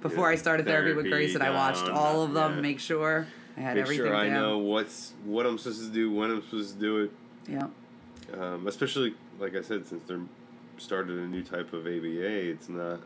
Before 0.00 0.28
Yeah, 0.28 0.32
I 0.32 0.36
started 0.36 0.66
therapy, 0.66 0.94
with 0.94 1.06
Grace, 1.10 1.34
and 1.34 1.42
I 1.42 1.50
watched 1.50 1.88
all 1.88 2.22
of 2.22 2.32
them, 2.32 2.56
yeah. 2.56 2.60
make 2.60 2.80
sure 2.80 3.26
I 3.56 3.60
had 3.60 3.74
make 3.76 3.82
everything 3.82 4.06
sure 4.06 4.14
I 4.14 4.24
down. 4.28 4.34
know 4.34 4.58
what's 4.58 5.12
what 5.24 5.44
I'm 5.46 5.58
supposed 5.58 5.82
to 5.82 5.90
do, 5.92 6.10
when 6.12 6.30
I'm 6.30 6.42
supposed 6.42 6.74
to 6.74 6.80
do 6.80 6.96
it. 7.04 7.10
Yeah. 7.48 7.66
Um, 8.38 8.66
especially 8.66 9.14
like 9.38 9.54
I 9.54 9.60
said, 9.62 9.86
since 9.86 10.02
they're 10.06 10.20
started 10.78 11.18
a 11.18 11.26
new 11.26 11.42
type 11.42 11.72
of 11.72 11.86
ABA, 11.86 12.50
it's 12.50 12.68
not, 12.68 13.00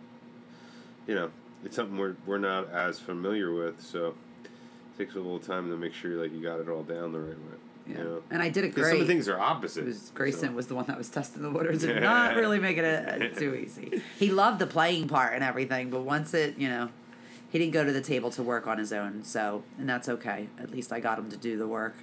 you 1.07 1.15
know, 1.15 1.31
it's 1.65 1.77
something 1.77 1.97
we're 1.99 2.17
we're 2.27 2.39
not 2.39 2.71
as 2.71 2.99
familiar 2.99 3.53
with, 3.53 3.81
so 3.81 4.15
it 4.45 4.99
takes 4.99 5.15
a 5.15 5.19
little 5.19 5.39
time 5.39 5.69
to 5.71 5.77
make 5.77 5.93
sure 5.95 6.13
like 6.21 6.33
you 6.33 6.43
got 6.43 6.61
it 6.61 6.69
all 6.69 6.83
down 6.83 7.13
the 7.13 7.21
right 7.21 7.29
way. 7.37 7.59
Yeah. 7.87 7.99
You 7.99 8.05
know? 8.05 8.23
And 8.31 8.43
I 8.43 8.49
did 8.51 8.65
it 8.65 8.75
Because 8.75 8.91
some 8.91 9.01
of 9.01 9.07
the 9.07 9.13
things 9.13 9.29
are 9.29 9.39
opposite. 9.39 9.83
It 9.83 9.87
was 9.87 10.13
Grayson 10.15 10.51
so- 10.51 10.55
was 10.55 10.67
the 10.69 10.75
one 10.75 10.87
that 10.87 10.97
was 10.99 11.09
testing 11.09 11.43
the 11.43 11.51
waters 11.51 11.83
and 11.85 12.01
not 12.03 12.37
really 12.37 12.59
making 12.59 12.85
it 12.85 13.35
uh, 13.35 13.39
too 13.39 13.55
easy. 13.55 14.03
He 14.19 14.31
loved 14.31 14.59
the 14.59 14.67
playing 14.67 15.09
part 15.09 15.35
and 15.35 15.43
everything, 15.43 15.91
but 15.91 16.03
once 16.03 16.35
it, 16.35 16.57
you 16.59 16.69
know, 16.69 16.89
he 17.51 17.59
didn't 17.59 17.73
go 17.73 17.85
to 17.85 17.93
the 17.93 18.01
table 18.01 18.31
to 18.31 18.43
work 18.43 18.67
on 18.69 18.79
his 18.79 18.93
own. 18.93 19.25
So, 19.25 19.65
and 19.79 19.89
that's 19.89 20.09
okay. 20.09 20.49
At 20.59 20.71
least 20.71 20.93
I 20.93 21.01
got 21.01 21.19
him 21.19 21.29
to 21.31 21.37
do 21.37 21.59
the 21.59 21.67
work. 21.67 21.97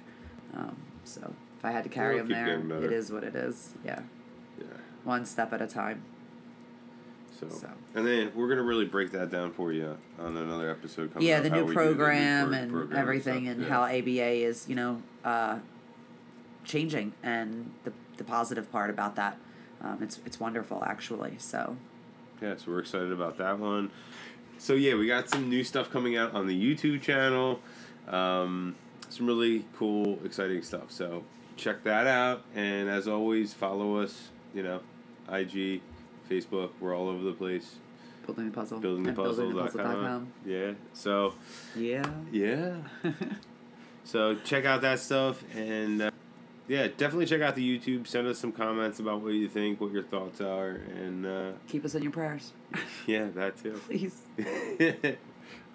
Um, 0.54 0.76
so 1.04 1.32
if 1.58 1.64
I 1.64 1.70
had 1.70 1.84
to 1.84 1.90
carry 1.90 2.16
We'll 2.16 2.24
him 2.24 2.68
there, 2.68 2.84
it 2.84 2.92
is 2.92 3.10
what 3.10 3.24
it 3.24 3.34
is. 3.34 3.72
Yeah, 3.84 4.00
Yeah. 4.58 4.66
One 5.08 5.24
step 5.24 5.52
at 5.52 5.60
a 5.62 5.66
time. 5.66 6.02
So, 7.40 7.48
So. 7.48 7.68
and 7.94 8.06
then 8.06 8.30
we're 8.34 8.48
gonna 8.48 8.62
really 8.62 8.84
break 8.84 9.10
that 9.12 9.30
down 9.30 9.52
for 9.52 9.72
you 9.72 9.96
on 10.18 10.36
another 10.36 10.70
episode. 10.70 11.12
Coming 11.14 11.26
yeah, 11.28 11.38
up, 11.38 11.44
the 11.44 11.50
how 11.50 11.56
new 11.56 11.64
we 11.64 11.74
the 11.74 11.80
new 11.80 11.86
program 11.88 12.48
pro- 12.50 12.58
and 12.58 12.72
program 12.72 12.98
everything, 13.00 13.44
stuff. 13.44 13.54
and 13.56 13.62
Yeah. 13.62 13.68
how 13.70 13.82
ABA 13.84 14.44
is, 14.44 14.68
you 14.68 14.74
know, 14.74 15.02
uh, 15.24 15.58
changing, 16.64 17.12
and 17.22 17.70
the 17.84 17.92
the 18.18 18.24
positive 18.24 18.70
part 18.70 18.90
about 18.90 19.16
that. 19.16 19.38
Um, 19.80 19.98
it's 20.02 20.20
it's 20.26 20.38
wonderful, 20.38 20.82
actually. 20.84 21.36
So 21.38 21.76
Yeah, 22.42 22.56
so 22.56 22.70
we're 22.72 22.80
excited 22.80 23.10
about 23.12 23.38
that 23.38 23.58
one. 23.58 23.90
So 24.58 24.74
yeah, 24.74 24.94
we 24.96 25.06
got 25.06 25.28
some 25.30 25.48
new 25.48 25.62
stuff 25.64 25.90
coming 25.90 26.16
out 26.16 26.34
on 26.34 26.46
the 26.48 26.54
YouTube 26.76 27.00
channel. 27.00 27.60
Um, 28.08 28.74
some 29.08 29.26
really 29.26 29.64
cool, 29.76 30.18
exciting 30.24 30.62
stuff. 30.62 30.90
So 30.90 31.22
check 31.56 31.84
that 31.84 32.06
out, 32.08 32.42
and 32.54 32.88
as 32.90 33.06
always, 33.08 33.54
follow 33.54 33.96
us. 33.98 34.28
You 34.54 34.64
know, 34.64 34.80
IG, 35.30 35.80
Facebook. 36.30 36.70
We're 36.80 36.96
all 36.96 37.08
over 37.08 37.22
the 37.22 37.32
place. 37.32 37.76
building 38.26 38.46
the 38.46 38.52
puzzle. 38.52 38.78
at 38.78 38.84
Buildingthepuzzle.com. 38.84 39.54
buildingthepuzzle.com. 39.54 40.32
Yeah. 40.46 40.72
So 40.92 41.34
Yeah. 41.76 42.08
yeah. 42.32 42.76
so 44.04 44.34
check 44.44 44.64
out 44.64 44.82
that 44.82 44.98
stuff, 45.00 45.42
and 45.54 46.02
uh, 46.02 46.10
yeah, 46.66 46.88
definitely 46.96 47.26
check 47.26 47.40
out 47.40 47.54
the 47.54 47.78
YouTube. 47.78 48.06
Send 48.06 48.26
us 48.26 48.38
some 48.38 48.52
comments 48.52 49.00
about 49.00 49.20
what 49.22 49.32
you 49.34 49.48
think, 49.48 49.80
what 49.80 49.92
your 49.92 50.02
thoughts 50.02 50.40
are, 50.40 50.80
and 50.96 51.24
uh, 51.26 51.50
Keep 51.68 51.84
us 51.86 51.94
in 51.94 52.02
your 52.02 52.12
prayers, 52.12 52.52
yeah, 53.06 53.28
that 53.34 53.56
too. 53.62 53.80
please. 53.86 54.14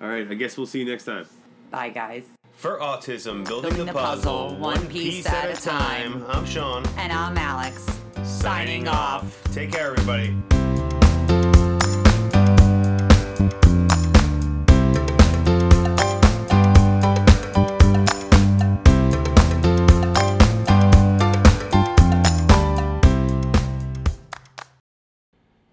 All 0.02 0.08
right, 0.10 0.30
I 0.30 0.34
guess 0.34 0.58
we'll 0.58 0.68
see 0.68 0.80
you 0.80 0.86
next 0.86 1.06
time. 1.06 1.26
Bye, 1.72 1.90
guys. 1.90 2.24
For 2.52 2.78
Autism, 2.80 3.46
Building, 3.48 3.72
Building 3.72 3.86
the 3.88 3.94
Puzzle, 3.94 4.56
one 4.58 4.86
piece 4.88 5.26
at 5.26 5.50
a 5.58 5.60
time. 5.60 6.24
I'm 6.28 6.46
Sean. 6.46 6.86
And 6.98 7.12
I'm 7.12 7.36
Alex 7.38 8.03
signing 8.24 8.88
off. 8.88 9.42
Take 9.54 9.72
care, 9.72 9.92
everybody. 9.92 10.36